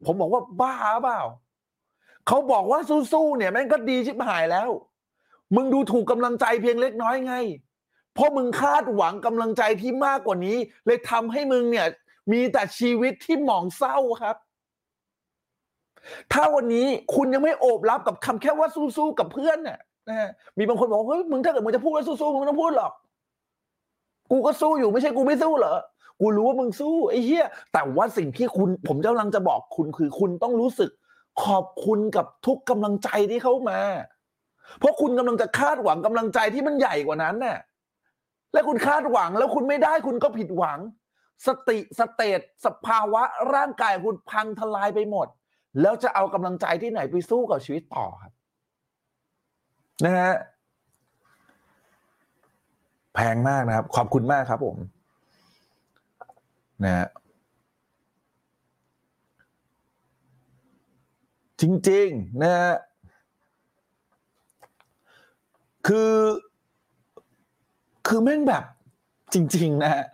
[0.05, 0.73] ผมบอกว่าบ้า
[1.03, 1.21] เปล่า
[2.27, 2.79] เขาบอกว่า
[3.13, 4.69] สู้ๆเนี่ยแม่งก็ดีชิบหายแล้ว
[5.55, 7.35] มึงดูถูกกำลังใจเพียงเล็กน้อยไง
[8.18, 11.88] เพราะมึงคาดหวังกำลังใจที่มากกว่านี้ เลยทำให้มึงเนี่ย
[12.32, 14.36] มีแต่ชีวิตที่หมองเศร้าครับ
[16.34, 22.91] ถ้าวันนี้คุณยังไม่โอบรับกับคำแค่ว่าสู้ๆกับเพื่อนเนี่ยนะฮะมีบางคนบอกเฮ้ยมึงถ้าเกิดมึงจะพูดว่าสู้ๆมึงไม่ต้องพูดหรอก
[24.32, 25.76] กูก็สู้อยู่ไม่ใช่กูไม่สู้เหรอ
[26.22, 30.91] กูรู้ว่ามึงสู้ไอ้เหี้ยแต่ว่าสิ่งที่คุณผมกำลังจะบอกคุณคือ คุณต้องรู้สึก
[31.43, 33.80] ขอบคุณกับทุกกำลังใจที่เข้ามา
[34.80, 37.57] เพราะคุณกำลังจะคาดหวังกำลังใจที่มันใหญ่กว่านั้นน่ะ
[38.54, 40.80] และคุณคาดหวังแล้วคุณไม่ได้คุณก็ผิดหวัง
[41.48, 43.24] สติสเตตสภาวะ
[43.54, 45.28] ร่างกายคุณพังทลายไปหมด
[45.82, 48.34] แล้วจะเอากำลังใจที่ไหนไปสู้กับชีวิตต่อครับ
[50.06, 50.34] นะฮะ
[53.14, 54.78] แพงมากนะครับ ขอบคุณมากครับผม
[56.84, 57.08] นะฮะ
[61.62, 62.72] จริง ๆ นะฮะ
[65.88, 66.12] คือ
[68.08, 68.64] คือแม่งแบบ
[69.34, 70.05] จริง ๆ นะฮะ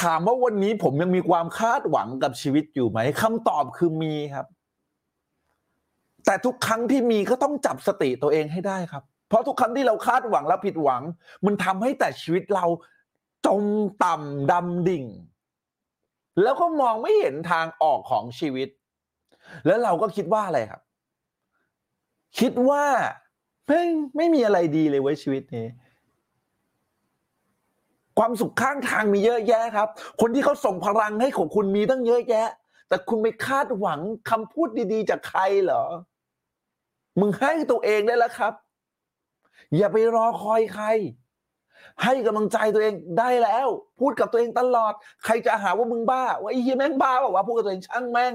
[0.00, 4.46] ถามว่าวันนี้ผมยังมีความคาดหวังกับชีวิตอยู่ไหมคำตอบคือมีครับ
[6.26, 11.02] แต่ทุกครั้งที่มีก็ต้องจับสติตัวเองให้ได้ครับ เพราะทุกครั้งที่เราคาดหวังและผิดหวัง
[11.46, 12.66] มันทำให้แต่ชีวิตเรา
[13.46, 13.64] จม
[14.04, 15.04] ต่ำดำดิ่ง
[16.42, 18.68] แล้วก็มองไม่เห็นทางออกของชีวิต
[19.66, 20.82] แล้วเราก็คิดว่าอะไรครับ
[22.38, 22.84] คิดว่า
[23.68, 23.82] ไม่
[24.16, 25.66] ไม่มีอะไรดีเลยเว้ชีวิตนี้
[28.18, 29.88] ความสุขข้างทางมีเยอะแยะครับ
[30.20, 32.48] คนที่เขาส่งพลังให้ของคุณมีตั้งเยอะแยะ
[32.88, 34.00] แต่คุณไม่คาดหวัง
[34.30, 35.84] คำพูดดีๆ จากใครเหรอ
[37.20, 38.52] มึงให้ตัวเองได้แล้วครับ
[39.76, 40.86] อย่าไปรอคอยใคร
[42.02, 43.66] ให้กำลังใจตัวเองได้แล้ว
[44.00, 44.92] พูดกับตัวเองตลอด
[45.24, 48.34] ใครจะหาว่ามึงบ้า ว่าไอ้เฮียแม่งบ้าบอกว่าพูดกับตัวเองช่างแม่ง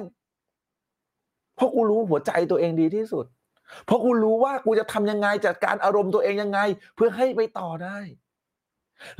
[1.55, 3.25] เพราะกูรู้หัวใจตัวเองดีที่สุด
[3.85, 6.59] เพราะกูรู้ว่ากูจะทำยังไงจัดการอารมณ์ตัวเองยังไง
[6.95, 7.97] เพื่อให้ไปต่อได้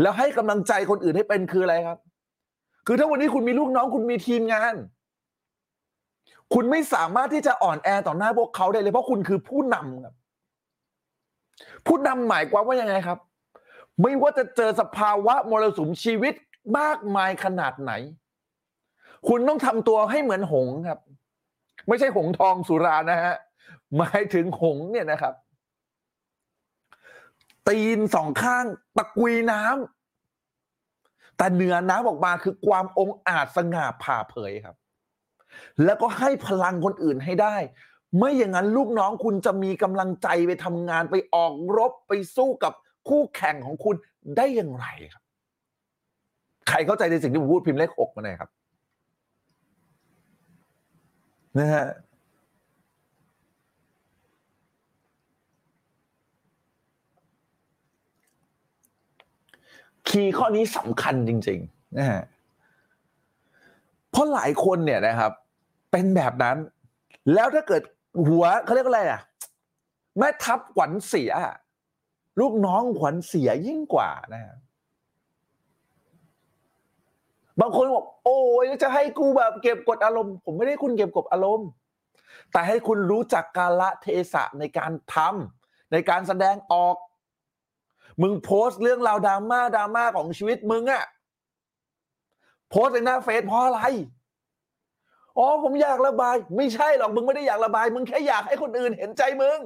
[0.01, 1.99] แล้วให้กำลังใจคนอื่นให้เป็นคืออะไรครับ
[2.87, 4.73] คือถ้าวันนี้คุณมีลูกน้องคุณมีทีมงาน
[6.53, 10.13] คุณไม่สามารถที่จะอ่อนแอต่อหน้าพวกเขาได้เลย เพราะคุณคือผู้นำครับ
[11.87, 13.19] ผู้นำหมายความว่ายังไงครับ
[14.01, 16.33] ไม่ว่าจะเจอสภาวะมรสุมชีวิต
[16.79, 17.91] มากมายขนาดไหน
[19.27, 20.99] คุณต้องทำตัวให้เหมือนหงส์ครับ
[21.87, 23.35] ไม่ใช่หงส์ทองสุรานะฮะ
[23.97, 25.33] หมายถึงหงเนี่ยนะครับ
[27.67, 28.65] ตีนสองข้าง
[28.97, 34.75] ตะกุยน้ำแต่เหนือน้ำออกมาคือความองอาจสง่าผ่าเผยครับ
[35.85, 37.55] แล้วก็ให้พลังคนอื่นให้ได้
[38.17, 42.73] ไม่อย่างนั้นลูกน้องคุณจะมีกำลังใจไปทำงานไปออกรบไปสู้กับ
[43.09, 43.95] คู่แข่งของคุณ
[44.37, 45.23] ได้อย่างไรครับ
[46.69, 48.49] ใครเข้าใจในสิ่งที่ผมพูดพิมพ์เลขหกมาหน่อยครับ
[51.57, 51.85] นะฮะ
[60.09, 62.23] คีย์ข้อนี้สำคัญจริงๆนะฮะ
[64.11, 65.31] เพราะหลายคนเนี่ยนะครับ
[65.91, 66.57] เป็นแบบนั้น
[67.33, 67.83] แล้วถ้าเกิด
[68.27, 69.21] หัวเขาเรียกอะไรอะ
[70.17, 71.31] แม่ทัพขวัญเสีย
[72.39, 74.55] ลูกน้องขวัญเสียยิ่งกว่านะฮะ
[77.59, 81.67] บางคนบอกโอ้ยจะให้กูแบบเก็บกดอารมณ์ ผมไม่ได้คุณเก็บกดอารมณ์
[82.51, 86.95] แต่ให้คุณรู้จักกาละเทศะในการทำในการแสดงออก
[88.22, 91.03] มึงโพสต์เรื่องราวดราม่าดราม่าของชีวิตมึงอะ
[92.70, 93.82] โพสต์ในหน้าเฟซเพราะอะไร
[95.38, 99.59] อ๋อผมอยากระบาย ไม่ใช่หรอกมึงไม่ได้อยากระบาย มึงแค่อยากให้คนอื่นเห็นใจมึง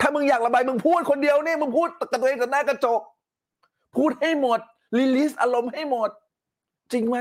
[0.00, 3.00] ถ้ามึงอยากระบายมึงพูดคนเดียวนี่มึงพูดกับตัวเองกับหน้ากระจก
[3.96, 4.60] พูดให้หมด
[4.96, 6.10] รีลิสอารมณ์ให้หมด
[6.92, 7.18] จริงไหม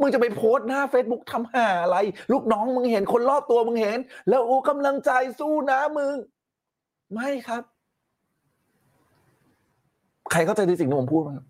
[0.00, 1.96] มึงจะไปโพสต์หน้า Facebook ทำหาอะไร
[2.32, 6.14] ลูกน้องมึงเห็นคนรอบตัวมึงเห็น แล้วโอ้กำลังใจสู้นะมึง
[7.12, 7.62] ไม่ครับ
[10.30, 11.46] ใครเข้าใจในสิ่งที่ผมพูดไหมครับ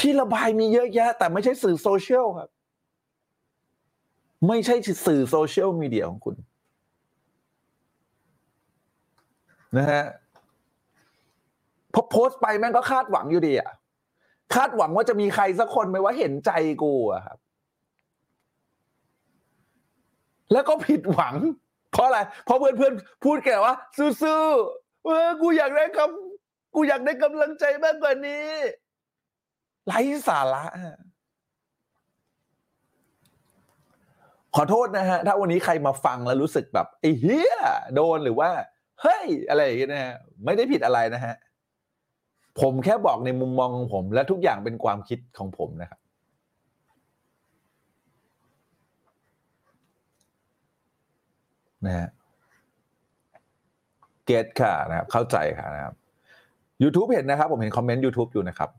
[0.00, 2.48] ที่ระบายมีเยอะแยะ แต่ไม่ใช่สื่อโซเชียลครับ
[4.48, 4.74] ไม่ใช่
[5.06, 6.36] สื่อโซเชียลมีเดียของคุณ
[9.76, 10.04] นะฮะ
[11.94, 13.70] พอโพสต์ไปแม่งก็คาดหวังอยู่ดีอะ
[14.54, 16.50] คาดหวังว่าจะมีใครสักคนไหมว่าเห็นใจ
[16.82, 17.38] กูอะครับ
[20.52, 21.34] แล้วก็ผิดหวัง
[21.92, 22.92] เพราะอะไร เพราะเพื่อนเพื่อน
[23.24, 26.35] พูดแกว่าสู้ๆเออกูอยากได้คำ
[26.76, 28.46] กูอยากได้กำลังใจมากกว่านี้
[29.86, 30.98] ไร้สาระอะ
[34.56, 37.56] ขอโทษนะฮะ ถ้าวันนี้ใครมาฟังแล้วรู้สึกแบบไอ้เฮีย
[37.94, 38.50] โดนหรือว่า
[39.02, 40.14] เฮ้ย อะไรอย่างเงี้ยนะฮะ
[40.44, 41.34] ไม่ได้ผิดอะไรนะฮะ
[42.60, 46.00] ผมแค่บอกในมุมมองของผม และทุกอย่างเป็นความคิดของผมนะครับ
[51.86, 52.08] นะฮะ
[54.26, 55.94] เกตค่ะนะครับ เข้าใจค่ะนะครับ
[56.82, 58.70] YouTube เห็นนะครับ ผมเห็นคอมเมนต์ YouTube อยู่นะครับ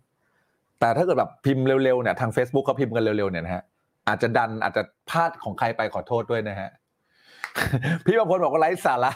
[0.80, 3.64] แต่ถ้าเกิดแบบพิมพ์เร็วๆเนี่ยทาง Facebook เขาพิมพ์กันเร็วๆเนี่ยนะฮะ
[4.08, 6.70] อาจจะดันอาจจะพลาดของใครไปขอโทษด้วยนะฮะ
[8.06, 9.12] พี่บางคนบอกว่าไร้สาระ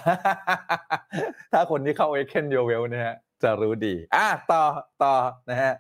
[1.52, 4.64] ถ้าคนที่เข้า a อ k e n Your Well เนี่ยฮะจะรู้ดี อะต่อ
[5.04, 5.14] ต่อ
[5.50, 5.74] นะฮะ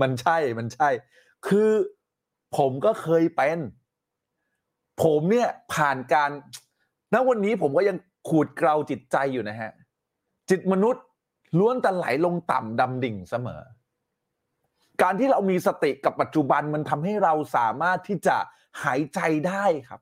[0.00, 0.88] มันใช่มันใช่
[1.48, 1.70] คือ
[2.56, 3.58] ผมก็เคยเป็น
[5.02, 6.30] ผมเนี่ยผ่านการ
[7.14, 7.96] ณวันนี้ผมก็ยัง
[8.28, 9.70] ขูดเกลาจิตใจอยู่นะฮะ
[10.50, 11.03] จิตมนุษย์
[11.58, 13.62] ล้วนแต่ไหลลงต่ำดำดิ่งเสมอ
[15.02, 18.36] การที่เรามีสติกับปัจจุบันมันทำให้เราสามารถที่จะ
[18.82, 20.00] หายใจได้ครับ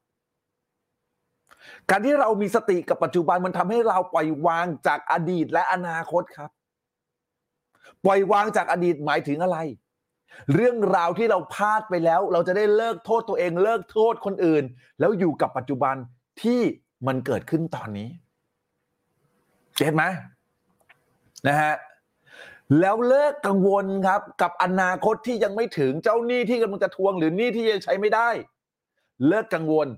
[1.90, 6.50] การที่เรามีสติกับปัจจุบันมันทำให้เราปล่อยวางจากอดีตและอนาคตครับ
[8.04, 9.58] ปล่อยวางจากอดีตหมายถึงอะไร
[10.54, 14.64] เรื่องราวที่เราพลาดไปแล้ว เราจะได้เลิกโทษตัวเอง เลิกโทษคนอื่น
[15.00, 15.96] แล้วอยู่กับปัจจุบัน
[16.42, 16.60] ที่
[17.06, 18.08] มันเกิดขึ้นตอนนี้
[19.76, 20.04] เก็ตไหม
[21.48, 21.74] นะฮะ
[22.80, 28.28] แล้วเลิกกังวลครับ กับอนาคตที่ยังไม่ถึงเจ้าหนี้ที่กำลังจะทวงหรือหนี้ที่ยังใช้ไม่ได้
[29.26, 29.88] เลิกกังวล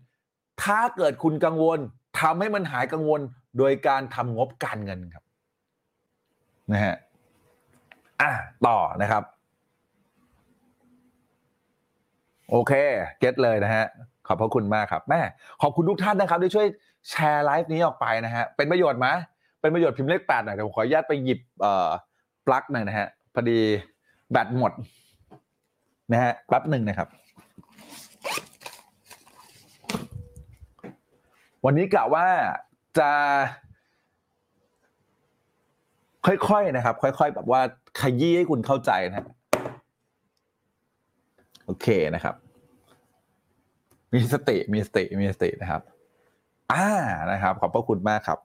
[0.62, 1.78] ถ้าเกิดคุณกังวล
[2.20, 3.20] ทำให้มันหายกังวล
[3.58, 5.24] โดยการทำงบการเงินครับ
[6.72, 6.94] นะฮะ
[8.20, 8.30] อะ
[8.66, 9.22] ต่อนะครับ
[12.50, 12.72] โอเค
[13.18, 13.84] get เลยนะฮะ
[14.26, 15.20] ขอบพระคุณมากครับแม่
[15.62, 16.66] ขอบคุณทุกท่านนะครับที่ช่วย
[17.10, 19.08] แชร์ไลฟ์นี้ออกไปนะฮะเป็นประโยชน์ไหม
[19.64, 21.88] เป็นประโยชน์พิมพ์เลขแปดหน่อยเดี๋ยวผมขออนุญาตไปหยิบเอ่อ
[22.46, 23.58] ปลั๊กหน่อยนะฮะพอดี
[24.30, 24.72] แบตหมด
[26.12, 27.08] นะฮะแป๊บหนึ่งนะครับ
[31.64, 32.26] วันนี้กะว่า
[32.98, 33.10] จะ
[36.26, 37.60] ค่อยๆนะครับ ค่อย ๆ แบบว่า
[38.00, 39.26] ขยี้ให้คุณเข้าใจนะฮะ
[41.66, 42.34] โอเคนะครับ
[44.12, 45.82] มีสติมีสติมีสตินะครับ
[46.72, 46.86] อ่า
[47.32, 48.38] นะครับ ขอบพระคุณมากครับ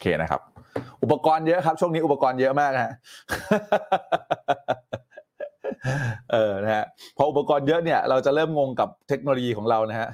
[0.00, 0.40] เคนะครับ
[1.02, 2.92] อุปกรณ์เยอะครับ ช่วงนี้อุปกรณ์เยอะมากนะฮะ
[6.32, 6.84] เออนะฮะ
[7.16, 10.08] พออุปกรณ์เยอะเนี่ย เราจะเริ่มงงกับเทคโนโลยีของเรานะฮะ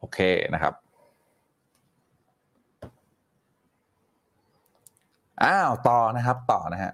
[0.00, 0.18] โอเค
[0.54, 0.74] นะครับ
[5.44, 6.92] อ้าวต่อนะครับ ต่อนะฮะ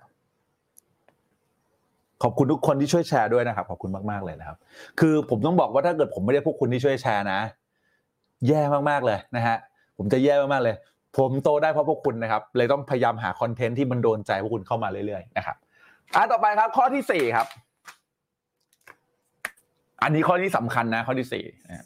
[2.23, 4.57] ขอบคุณทุกคนที่ช่วยแชร์ด้วยนะครับ ขอบคุณมากๆเลยนะครับ
[5.01, 7.41] คือผมต้องบอกว่าถ้าเกิดผมไม่ได้พวกคุณที่ช่วยแชร์นะ
[8.49, 8.61] แย่
[8.91, 9.57] มากๆเลยนะฮะ
[9.99, 10.75] ผมจะแย่มากๆเลย
[11.19, 15.57] ผมโตได้เพราะพวกคุณนะครับ เลยต้องพยายามหาคอนเทนต์ที่มันโดนใจพวกคุณเข้ามาเรื่อยๆนะครับ
[16.15, 17.47] อะต่อไปครับ ข้อที่สี่ครับ
[20.03, 21.85] อันนี้ข้อที่สำคัญนะ ข้อที่สี่นะ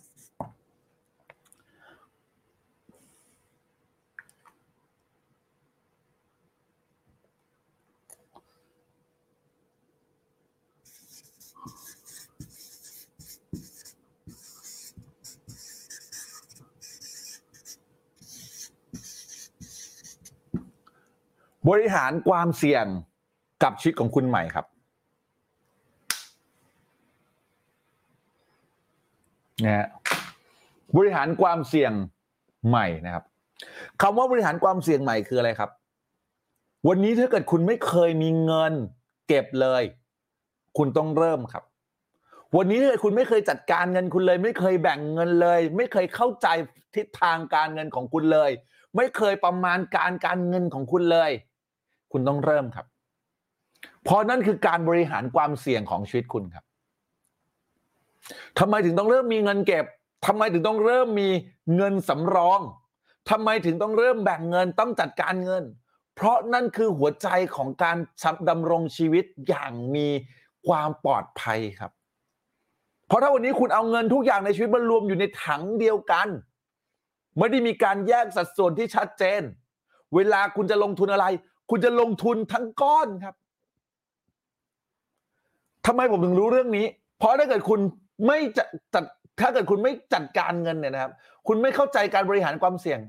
[21.68, 22.84] บริหารความเสี่ยง
[23.62, 24.66] กับชีวิตของคุณใหม่ครับ
[29.64, 29.86] นะฮะ
[30.96, 31.92] บริหารความเสี่ยง
[32.68, 33.24] ใหม่นะครับ
[34.02, 35.70] คำว่าบริหารความเสี่ยงใหม่คืออะไรครับ
[36.88, 38.72] วันนี้ถ้าเกิดคุณไม่เคยมีเงิน
[39.28, 39.82] เก็บเลย
[40.78, 41.64] คุณต้องเริ่มครับ
[42.56, 46.48] วันนี้ถ้าเกิดคุณไม่เคยจัดการเงินคุณเลย ไม่เคยแบ่งเงินเลย ไม่เคยเข้าใจ
[46.94, 48.50] ทิศทางการเงินของคุณเลย
[48.96, 51.30] ไม่เคยประมาณการการเงินของคุณเลย
[52.12, 52.86] คุณต้องเริ่มครับ
[54.04, 56.64] เพราะนั่นคือการบริหารความเสี่ยงของชีวิตคุณครับ
[58.58, 59.84] ทำไมถึงต้องเริ่มมีเงินเก็บ
[60.26, 61.28] ทำไมถึงต้องเริ่มมี
[61.76, 62.60] เงินสำรอง
[63.30, 65.64] ทำไมถึงต้องเริ่มแบ่งเงินต้องจัดการเงิน
[66.14, 67.96] เพราะนั่นคือหัวใจของการ
[68.48, 70.08] ดำรงชีวิตอย่างมี
[70.66, 71.92] ความปลอดภัยครับ
[73.06, 76.28] เพราะถ้าวันนี้คุณเอาเงินทุกอย่างในชีวิตมารวมอยู่ในถังเดียวกัน
[77.38, 79.42] ไม่ได้มีการแยกสัดส่วนที่ชัดเจน
[80.14, 81.26] เวลาคุณจะลงทุนอะไร
[81.70, 83.34] คุณจะลงทุนทั้งก้อนครับ
[85.86, 86.86] ทำไมผมถึงรู้เรื่องนี้
[87.18, 87.80] เพราะถ้าเกิดคุณ
[88.26, 88.64] ไม่จะ
[88.94, 89.04] จัด
[89.40, 91.12] ถ้าเกิดคุณไม่จัดการเงินเนี่ยนะครับ
[91.48, 93.00] คุณไม่เข้าใจการบริหารความเสี่ยง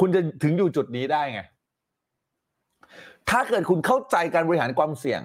[0.00, 1.40] คุณจะถึงอยู่จุดนี้ได้ไง
[3.30, 5.20] ถ้าเกิดคุณเข้าใจการบริหารความเสี่ยง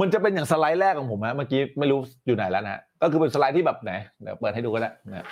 [0.00, 5.26] มันจะเป็นอย่างสไลด์แรกของผมฮะเมื่อกี้ไม่รู้อยู่ไหนแล้วนะก็คือเป็นสไลด์ที่แบบไหนเดี๋ยวเปิดให้ดูก็ได้นะ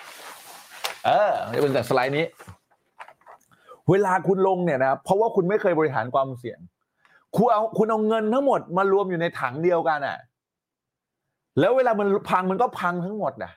[1.07, 2.25] เออจะเป็นแต่สไลด์นี้
[3.91, 6.59] เวลาคุณลงเนี่ยนะครับเพราะว่าคุณไม่เคยบริหารความเสี่ยง
[7.37, 10.19] คุณเอาคุณเอาเงินทั้งหมดมารวมอยู่ในถังเดียวกันอะ
[11.61, 13.53] แล้วเวลามันพังมันก็พังทั้งหมดนะ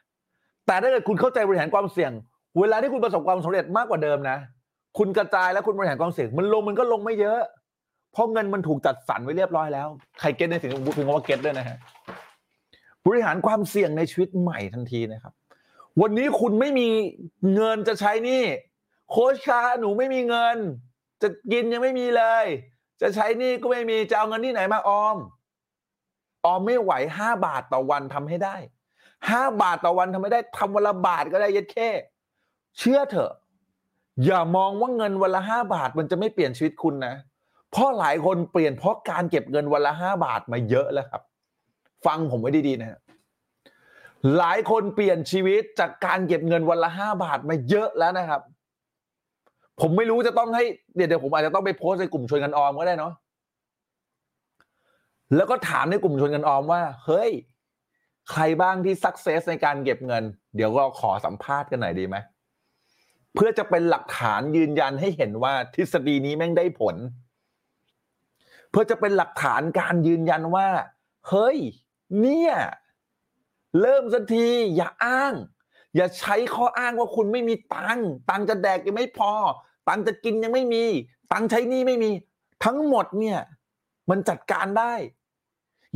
[0.68, 2.12] แต่ถ้าเกิดคุณเข้าใจบริหารความเสี่ยง
[2.60, 4.38] เวลาที่คุณประสบความสำเร็จมากกว่าเดิมนะ
[4.98, 7.40] คุณกระจายแล้วคุณบริหารความเสี่ยง มันลงมันก็ลงไม่เยอะ
[8.12, 9.88] เพราะเงินมันถูกจัดสรรไว้เรียบร้อยแล้ว
[10.20, 11.78] ใครเก็ตในสิ่งที่ผมพูดถึงว่าเก็ตด้วยนะฮะ
[13.08, 15.34] บริหารความเสี่ยงในชีวิตใหม่ทันทีนะครับ
[16.02, 16.88] วันนี้คุณไม่มี
[17.54, 18.44] เงินจะใช้นี่
[19.10, 20.58] โค้ชคะหนูไม่มีเงิน
[21.22, 22.46] จะกินยังไม่มีเลย
[23.02, 25.18] จะใช้นี่ก็ไม่มีจะเอาเงินที่ไหนมาออม
[26.46, 28.56] ออมไม่ไหวห้าบาทต่อวันทำให้ได้
[29.30, 31.90] ห้าบาทต่อวันทำไม่ได้ทำวันละบาทก็ได้เย็ดแค่
[32.80, 33.32] เชื่อเถอะ
[34.26, 37.16] อย่ามองว่าเงินวันละห้าบาทมันจะไม่เปลี่ยนชีวิตคุณนะ
[37.72, 41.22] เพราะหลายคนเปลี่ยนเพราะการเก็บเงินวันละห้าบาทมาเยอะแล้วครับ
[42.06, 43.00] ฟังผมไว้ดีๆนะฮะ
[44.38, 48.42] หลายคนเปลี่ยนชีวิตจากการเก็บเงินวันละห้าบาทมาเยอะแล้วนะครับ
[49.82, 50.64] ผมไม่รู้จะต้องให้
[50.96, 53.14] เดี๋ยวเดี๋ยวผมอาจจะต้องไปโพสต์ในกลุ่มชวนกันออมก็ได้เนาะ
[55.36, 57.32] แล้วก็ถามในกลุ่มชวนกันออมว่า เฮ้ย
[58.32, 60.24] ใครบ้างที่สักเซสในการเก็บเงิน
[60.56, 62.18] เดี๋ยวเราขอสัมภาษณ์กันหน่อยดีไหม
[63.36, 66.96] เพื่อจะเป็นหลักฐานยืนยันให้เห็นว่าทฤษฎีนี้แม่งได้ผล
[68.70, 70.68] เพื่อจะเป็นหลักฐานการยืนยันว่า
[71.30, 71.58] เฮ้ย
[72.22, 72.54] เนี่ย
[73.82, 75.34] เริ่มสักทีอย่าอ้าง
[75.96, 79.32] อย่าใช้ข้ออ้างว่าคุณไม่มีตังค์ตังค์จะแดกยังไม่พอ
[79.88, 80.84] ตังค์จะกินยังไม่มี
[81.32, 82.12] ตังค์ใช้นี้ไม่มี
[82.66, 83.40] ทั้งหมดเนี่ย
[84.10, 84.94] มันจัดการได้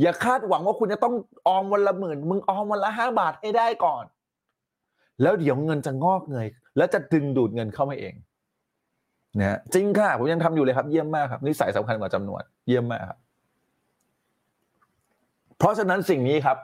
[0.00, 1.14] อย่าคาดหวังว่าคุณจะต้อง
[1.46, 4.04] ออมวันละหมื่น มึงออมวันละห้าบาทให้ได้ก่อน
[5.22, 6.46] แล้วเดี๋ยวเงินจะงอกเงย
[6.76, 8.14] แล้วจะดึงดูดเงินเข้ามาเอง
[9.38, 13.18] นะจริงค่ะ ผมยังทำอยู่เลยครับ เยี่ยมมากครับนิสัยสำคัญกว่าจำนวน เยี่ยมมากครับ
[15.58, 16.56] เพราะฉะนั้นสิ่งนี้ครับ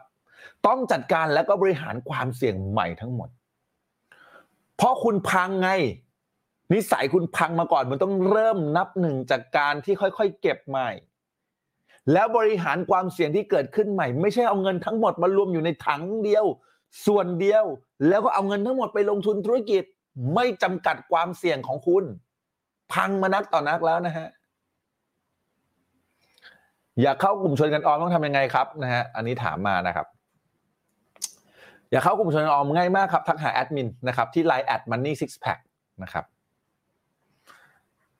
[0.66, 3.28] ต้องจัดการแล้วก็บริหารความเสี่ยงใหม่ทั้งหมด
[4.76, 5.70] เพราะคุณพังไง
[6.72, 10.90] นิสัยคุณพังมาก่อนมันต้องเริ่มนับหนึ่งจากการที่ค่อยๆ เก็บใหม่
[12.12, 16.44] แล้วบริหารความเสี่ยงที่เกิดขึ้นใหม่ ไม่ใช่เอาเงินทั้งหมดมารวมอยู่ในถังเดียว
[17.06, 17.64] ส่วนเดียว
[18.08, 19.84] แล้วก็เอาเงินทั้งหมดไปลงทุนธุรกิจ
[20.34, 22.04] ไม่จำกัดความเสี่ยงของคุณ
[22.92, 24.28] พังมานักต่อนักแล้วนะฮะ
[27.02, 30.06] อยากเข้ากลุ่มชวนกันออมต้องทำยังไงครับนะฮะอันนี้ถามมานะครับ
[31.90, 35.60] อยากเข้ากลุ่มชวนออมง่ายมากครับ ทักหาแอดมินนะครับที่ Line แอด Money Six Pack
[36.02, 36.24] นะครับ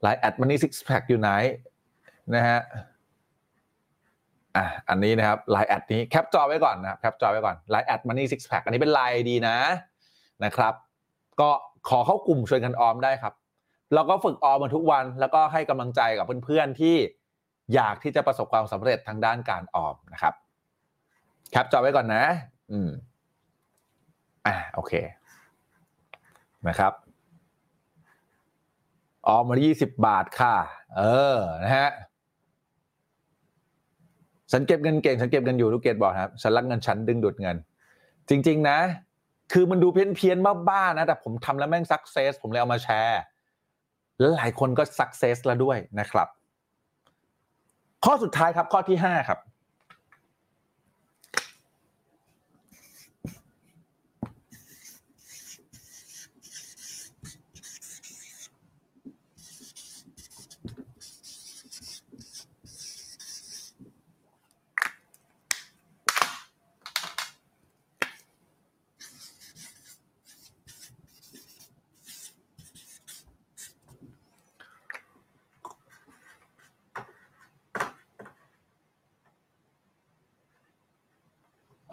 [0.05, 1.31] Line แอด Money Six Pack อยู่ไหน
[2.35, 2.61] นะฮะ
[4.57, 9.57] อะอันนี้นะครับ Line add นี้ cap จอไว้ก่อนนะครับ cap จอไว้ก่อน Line แอด Money Six Pack อันนี้เป็น Line ดีนะ
[10.45, 10.75] นะครับ
[11.41, 11.51] ก็
[11.89, 13.35] ขอเข้ากลุ่มชวนกันออมได้ครับ
[13.95, 16.97] เราก็ฝึกออมมาทุกวัน แล้วก็ให้กำลังใจกับเพื่อนๆที่
[17.75, 20.35] อยากที่จะประสบความสำเร็จทางด้านการออมนะครับ
[21.51, 22.25] cap จอไว้ก่อนนะ
[22.73, 22.91] อืม
[24.47, 24.93] อ่าโอเค
[26.69, 26.93] นะครับ
[29.29, 30.55] ออมมายี่สิบบาทค่ะ
[30.97, 31.03] เอ
[31.35, 31.91] อนะฮะ
[34.53, 37.57] ฉันเก็บเงินเก่งฉันเก็บเงินอยู่ลูกเกดบอกครับฉันรักเงินฉันดึงดูดเงิน
[38.29, 38.79] จริง ๆ นะ
[39.53, 40.39] คือมันดูเพี้ยนเพียน
[40.69, 43.21] บ้าๆนะแต่ผมทำแล้วแม่งสักเซสผมเลยเอามาแชร์
[44.19, 46.29] แล้วหลายคนก็สักเซสแล้วด้วยนะครับ
[48.05, 49.39] ข้อสุดท้ายครับข้อที่ห้าครับ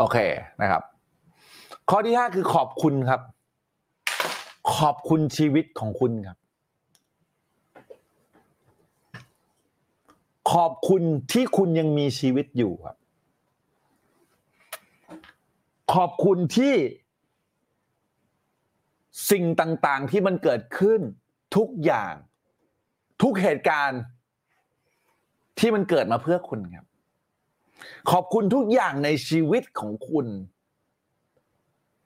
[0.03, 0.19] โอเค
[0.61, 0.83] นะครับ
[1.89, 3.21] ข้อที่ห้าคือขอบคุณครับ
[4.77, 6.37] ขอบคุณชีวิตของคุณครับ
[10.53, 11.01] ขอบคุณ
[11.31, 12.97] ที่คุณยังมีชีวิตอยู่ครับ
[15.93, 16.75] ขอบคุณที่
[19.31, 20.99] สิ่งต่างๆที่มันเกิดขึ้น
[21.55, 22.13] ทุกอย่าง
[23.21, 24.01] ทุกเหตุการณ์
[25.59, 26.85] ที่มันเกิดมาเพื่อคุณครับ
[28.11, 30.27] ขอบคุณทุกอย่างในชีวิตของคุณ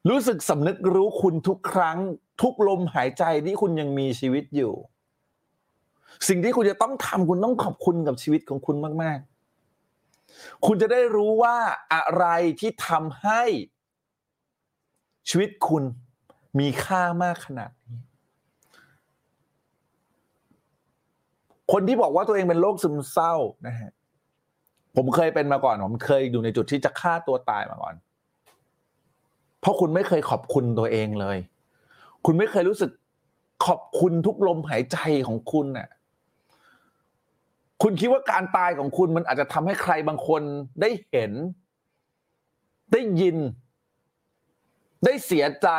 [0.09, 1.97] รู้สึกสำนึกรู้คุณทุกครั้ง
[2.41, 4.73] ทุกลมหายใจที่คุณยังมีชีวิตอยู่
[6.27, 9.19] สิ่งที่คุณจะต้องทำคุณต้องขอบคุณกับชีวิตของคุณมาก
[9.91, 11.57] ๆ คุณจะได้รู้ว่า
[11.93, 12.25] อะไร
[12.59, 13.41] ที่ทำให้
[15.29, 15.83] ชีวิตคุณ
[16.59, 17.99] มีค่ามากขนาดนี้
[21.71, 23.33] คนที่บอกว่าตัวเองเป็นโรคซึมเศร้า
[23.67, 23.91] นะฮะ
[24.97, 27.95] ผมเคยเป็นมาก่อนผมเคยอยู่ในจุดที่จะฆ่าตัวตายมาก่อน
[29.61, 31.37] เพราะคุณไม่เคยขอบคุณตัวเองเลย
[32.25, 32.91] คุณไม่เคยรู้สึก
[33.65, 35.87] ขอบคุณทุกลมหายใจของคุณน่ะ
[37.81, 40.41] คุณคิดว่าการตายของคุณมันอาจจะทำให้ใครบางคน
[40.81, 41.31] ได้เห็น
[42.93, 43.37] ได้ยิน
[45.05, 45.69] ได้เสียใจ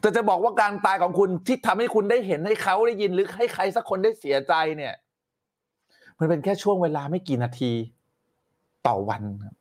[0.00, 4.94] แต่จะบอกว่าการตายของคุณที่ทำให้คุณได้เห็นให้เขาได้ยินหรือให้ใครสักคนได้เสียใจเนี่ย
[6.18, 7.72] มันเป็นแค่ช่วงเวลาไม่กี่นาที
[8.86, 9.56] ต่อวันครับ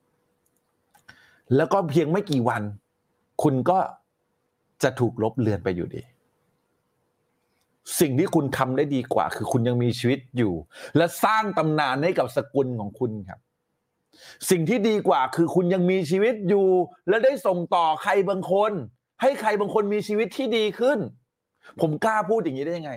[1.56, 2.62] แล้วก็เพียงไม่กี่วัน
[3.44, 3.78] คุณก็
[4.84, 6.02] จะถูกลบเลือนไปอยู่ดี
[8.00, 10.54] สิ่งที่คุณทำได้ดีกว่า คือคุณยังมีชีวิตอยู่
[10.98, 13.40] และสร้างตำนานให้กับสกุลของคุณครับ
[14.50, 16.68] สิ่งที่ดีกว่าคือคุณยังมีชีวิตอยู่
[17.08, 18.72] และได้ส่งต่อใครบางคน
[19.22, 21.00] ให้ใครบางคนมีชีวิตที่ดีขึ้น
[21.82, 22.94] ผมกล้าพูดอย่างนี้ได้ยังไง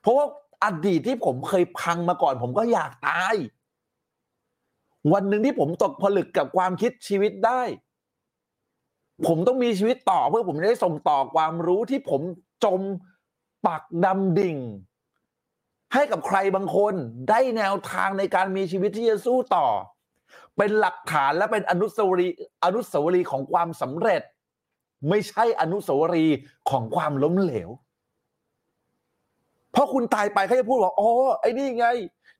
[0.00, 0.26] เพราะว่า
[0.66, 3.34] อดีตที่ผมเคยพังมาก่อน ผมก็อยากตาย
[5.12, 7.62] วันหนึ่งที่ผมตกผลึกกับความคิดชีวิตได้
[9.26, 12.20] ผมต้องมีชีวิตต่อเพื่อผมจะได้ส่งต่อความรู้ที่ผม
[12.64, 12.80] จม
[13.66, 14.58] ปักดำดิ่ง
[15.94, 16.94] ให้กับใครบางคน
[17.30, 19.66] ได้แนวทางในการมีชีวิตที่จะสู้ต่อ
[20.56, 24.22] เป็นหลักฐานและเป็นอนุสาวรีย์อนุสาวรีย์ของความสำเร็จ
[25.08, 26.36] ไม่ใช่อนุสาวรีย์
[26.70, 27.70] ของความล้มเหลว
[29.76, 31.08] เพราะคุณตายไปเขาจะพูดว่าอ๋อ
[31.40, 31.86] ไอ้นี่ไง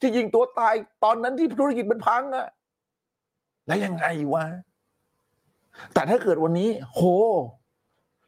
[0.01, 0.74] ที่ยิงตัวตาย
[1.05, 2.47] ตอนนั้นที่ธุรกิจมันพังอะ
[3.66, 4.45] แล้วยังไงวะ
[5.95, 7.01] แต่ถ้าเกิดวันนี้ โห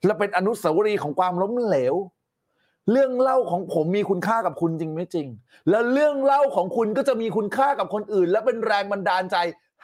[0.06, 1.94] เราเป็นอนุสาวรีย์ของความล้มเหลว
[2.90, 5.26] เรื่องเล่าของผมมีคุณค่ากับคุณจริงไม่จริง
[5.70, 9.36] แล้วเรื่องเล่าของคุณก็จะมีคุณค่ากับคนอื่น และเป็นแรงบันดาลใจ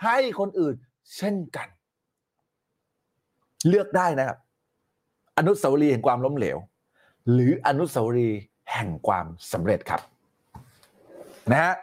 [0.05, 0.75] ให้คนอื่น
[1.16, 1.68] เช่นกัน
[3.68, 4.39] เลือกได้นะครับ
[5.39, 6.59] อนุสาวรีย์แห่งความล้มเหลว
[7.33, 8.41] หรืออนุสาวรีย์
[8.75, 10.01] แห่งความสำเร็จครับ
[11.53, 11.75] นะฮะ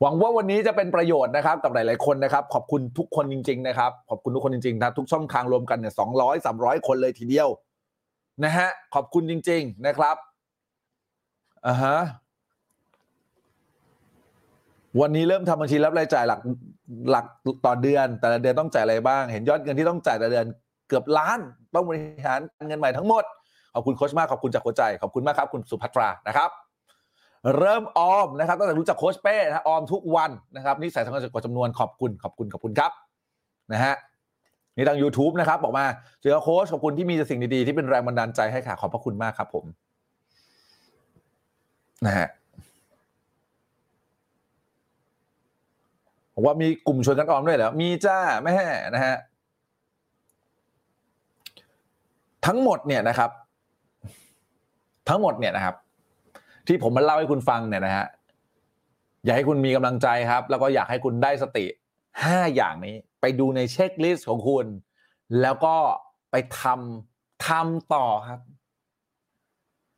[0.00, 7.48] หวังว่าวันนี้จะเป็นประโยชน์นะครับกับหลาย ๆ คนนะครับ ขอบคุณทุกคนจริง ๆ นะครับ ขอบคุณทุกคนจริง ๆ นะทุกช่องทางรวมกันเนี่ยสองร้อยสามร้อยคนเลยทีเดียว
[8.44, 10.16] นะฮะขอบคุณจริง ๆ นะครับ
[11.66, 11.96] อ่าฮะ
[15.00, 16.40] วันนี้เริ่มทำบัญชีรับรายจ่ายหลัก
[17.10, 17.26] หลัก
[17.66, 20.46] ต่อเดือน แต่ละเดือนต้องจ่ายอะไรบ้าง เห็นยอดเงินที่ต้องจ่ายแต่ละเดือน
[20.88, 21.38] เกือบล้าน
[21.74, 23.24] ต้องบริหารเงินใหม่ทั้งหมด
[23.74, 26.50] ขอบคุณโค้ชมากขอบคุณจากหัวใจขอบคุณมากครับคุณสุภัทรานะครับ
[27.58, 32.92] เริ่มออมนะครับตั้งแต่รู้จักโค้ชเป้นะออมทุกวันนะครับนี่ใส่ทั้งกว่าจำนวนขอบคุณขอบคุณขอบคุณครับ
[33.72, 33.94] นะฮะ
[34.76, 35.84] นี่ทาง YouTube นะครับ บอกมา
[36.22, 39.64] เจอโค้ชขอบคุณที่มีแต่สิ่งดีๆ ที่เป็นแรงบันดาลใจให้ค่ะ ขอบพระคุณมากครับผม
[42.06, 42.28] นะฮะ
[46.34, 48.56] บอกว่ามีกลุ่มชวนกันออมด้วยเหรอมีจ้าแม่
[48.94, 49.16] นะฮะ
[52.46, 53.30] ทั้งหมดเนี่ยนะครับ
[55.10, 55.76] ทั้งหมดเนี่ยนะครับ
[56.66, 58.06] ที่ผมมาเล่าให้คุณฟังเนี่ยนะฮะ
[59.24, 61.64] อยากให้คุณมีกำลังใจครับ แล้วก็อยากให้คุณได้สติ
[62.22, 64.66] ห้าอย่างนี้ ไปดูในเช็คลิสต์ของคุณ
[65.40, 65.76] แล้วก็
[66.30, 68.40] ไปทำทำต่อครับ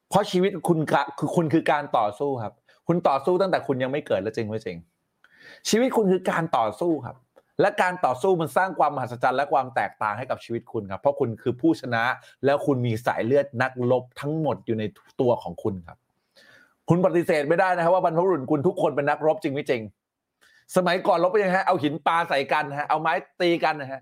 [0.09, 2.55] เพราะชีวิตคุณกะคือคุณคือการต่อสู้ครับ
[2.89, 4.77] คุณต่อสู้ตั้งแต่คุณยังไม่เกิดแล้วจริงไม่จริง
[5.69, 7.17] ชีวิตคุณคือการต่อสู้ครับ
[7.61, 12.05] และการต่อสู้มันสร้างความมหัศจรรย์และความแตกต่างให้กับชีวิตคุณครับ เพราะคุณคือผู้ชนะ
[12.45, 14.85] แล้วคุณมีสายเลือดนักรบทั้งหมดอยู่ใน
[15.21, 15.99] ตัวของคุณครับ
[16.89, 19.83] คุณปฏิเสธไม่ได้นะครับว่าบรรพบุรุษคุณทุกคนเป็นนักรบจริงไม่จริง
[20.77, 24.01] สมัยก่อนรบเป็นยังไงเอาหินปลาใส่กันฮะเอาไม้ตีกันนะฮะ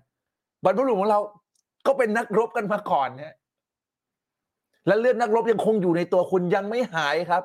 [0.63, 1.19] บรรพบุรุษของเรา
[1.87, 3.35] ก็เป็นนักรบกันมาก่อนฮะ
[4.87, 7.43] และเลือดนักรบยังคงอยู่ในตัวคุณยังไม่หายครับ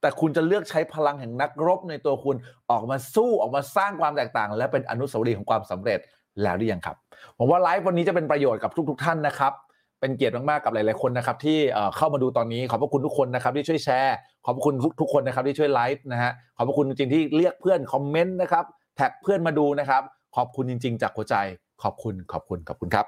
[0.00, 2.36] แต่คุณจะเลือกใช้พลังแห่งนักรบในตัวคุณ
[2.70, 5.98] ออกมาสู้ออกมาสร้างความแตกต่าง และเป็นอนุสาวรีย์ของความสำเร็จ
[6.42, 6.96] แล้วหรือยังครับ
[7.38, 9.52] ผมว่าไลฟ์วันนี้จะเป็นประโยชน์กับทุกๆท่านนะครับ
[10.00, 18.64] เป็นเกียรติมากๆกับหลายๆคนนะครับที่เอ่อเข้ามาดูตอนนี้ขอบพระคุณทุกคนนะครับที่ช่วยแชร์ ขอบพระคุณทุกๆคนนะครับที่ช่วยไลฟ์นะฮะขอบพระคุณจริงๆที่เรียกเพื่อนคอมเมนต์นะครับ
[18.96, 20.02] แท็กเพื่อนมาดูนะครับ
[20.36, 21.36] ขอบคุณจริง ๆ จากหัวใจ
[21.82, 23.06] ขอบคุณขอบคุณขอบคุณครับ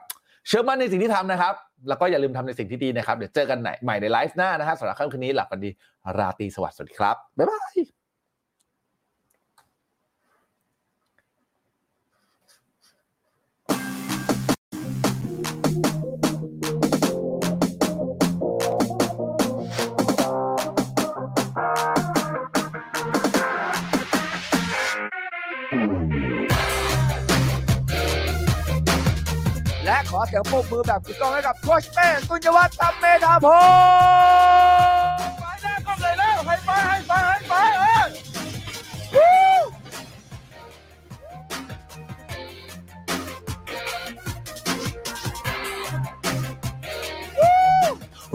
[0.49, 1.55] เชื่อมั่นในสิ่งที่ทำนะครับ
[1.89, 5.71] แล้วก็อย่าลืมทำในสิ่งที่ดีนะครับ เดี๋ยวเจอกันใหม่ในไลฟ์หน้านะฮะสำหรับค่ำคืนนี้หลับกันดี
[6.19, 7.96] ราตรีสวัสดิ์สวัสดีครับ บ๊ายบาย
[30.27, 38.03] เสียงปรบมือแบบถูกต้องให้กับโคชเป้ตุนยวัฒน์ตัมเมธาพงศ์ไปหน้กล้องเลยแล้วให้ไปให้ไปให้ไปเออ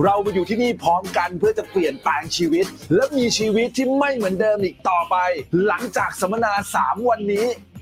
[0.04, 2.66] เรามาอยู่ที่นี่พร้อมกันเพื่อจะเปลี่ยนแปลงชีวิต
[2.96, 5.16] และมีชีวิตที่ไม่เหมือนเดิมอีกต่อไป
[5.66, 7.48] หลังจากสัมมนา 3 วันนี้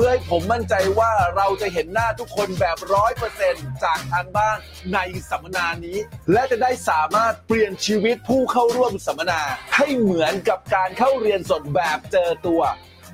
[0.00, 4.58] พื่อให้ผมมั่นใจว่าเราจะเห็นหน้าทุกคนแบบร้อยเปอร์เซ็นต์จากทางบ้าน
[4.94, 4.98] ใน
[5.30, 5.98] สัมมนานี้
[6.32, 9.40] และจะได้สามารถเปลี่ยนชีวิตผู้เข้าร่วมสัมมนา
[9.76, 12.62] ให้เหมือนกับการเข้าเรียนสดแบบเจอตัว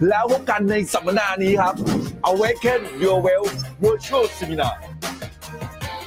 [0.08, 1.74] แล้วพบกันในสัมมนานี้ครับ
[2.30, 3.46] Awaken Your Well
[3.82, 4.74] Virtual Seminar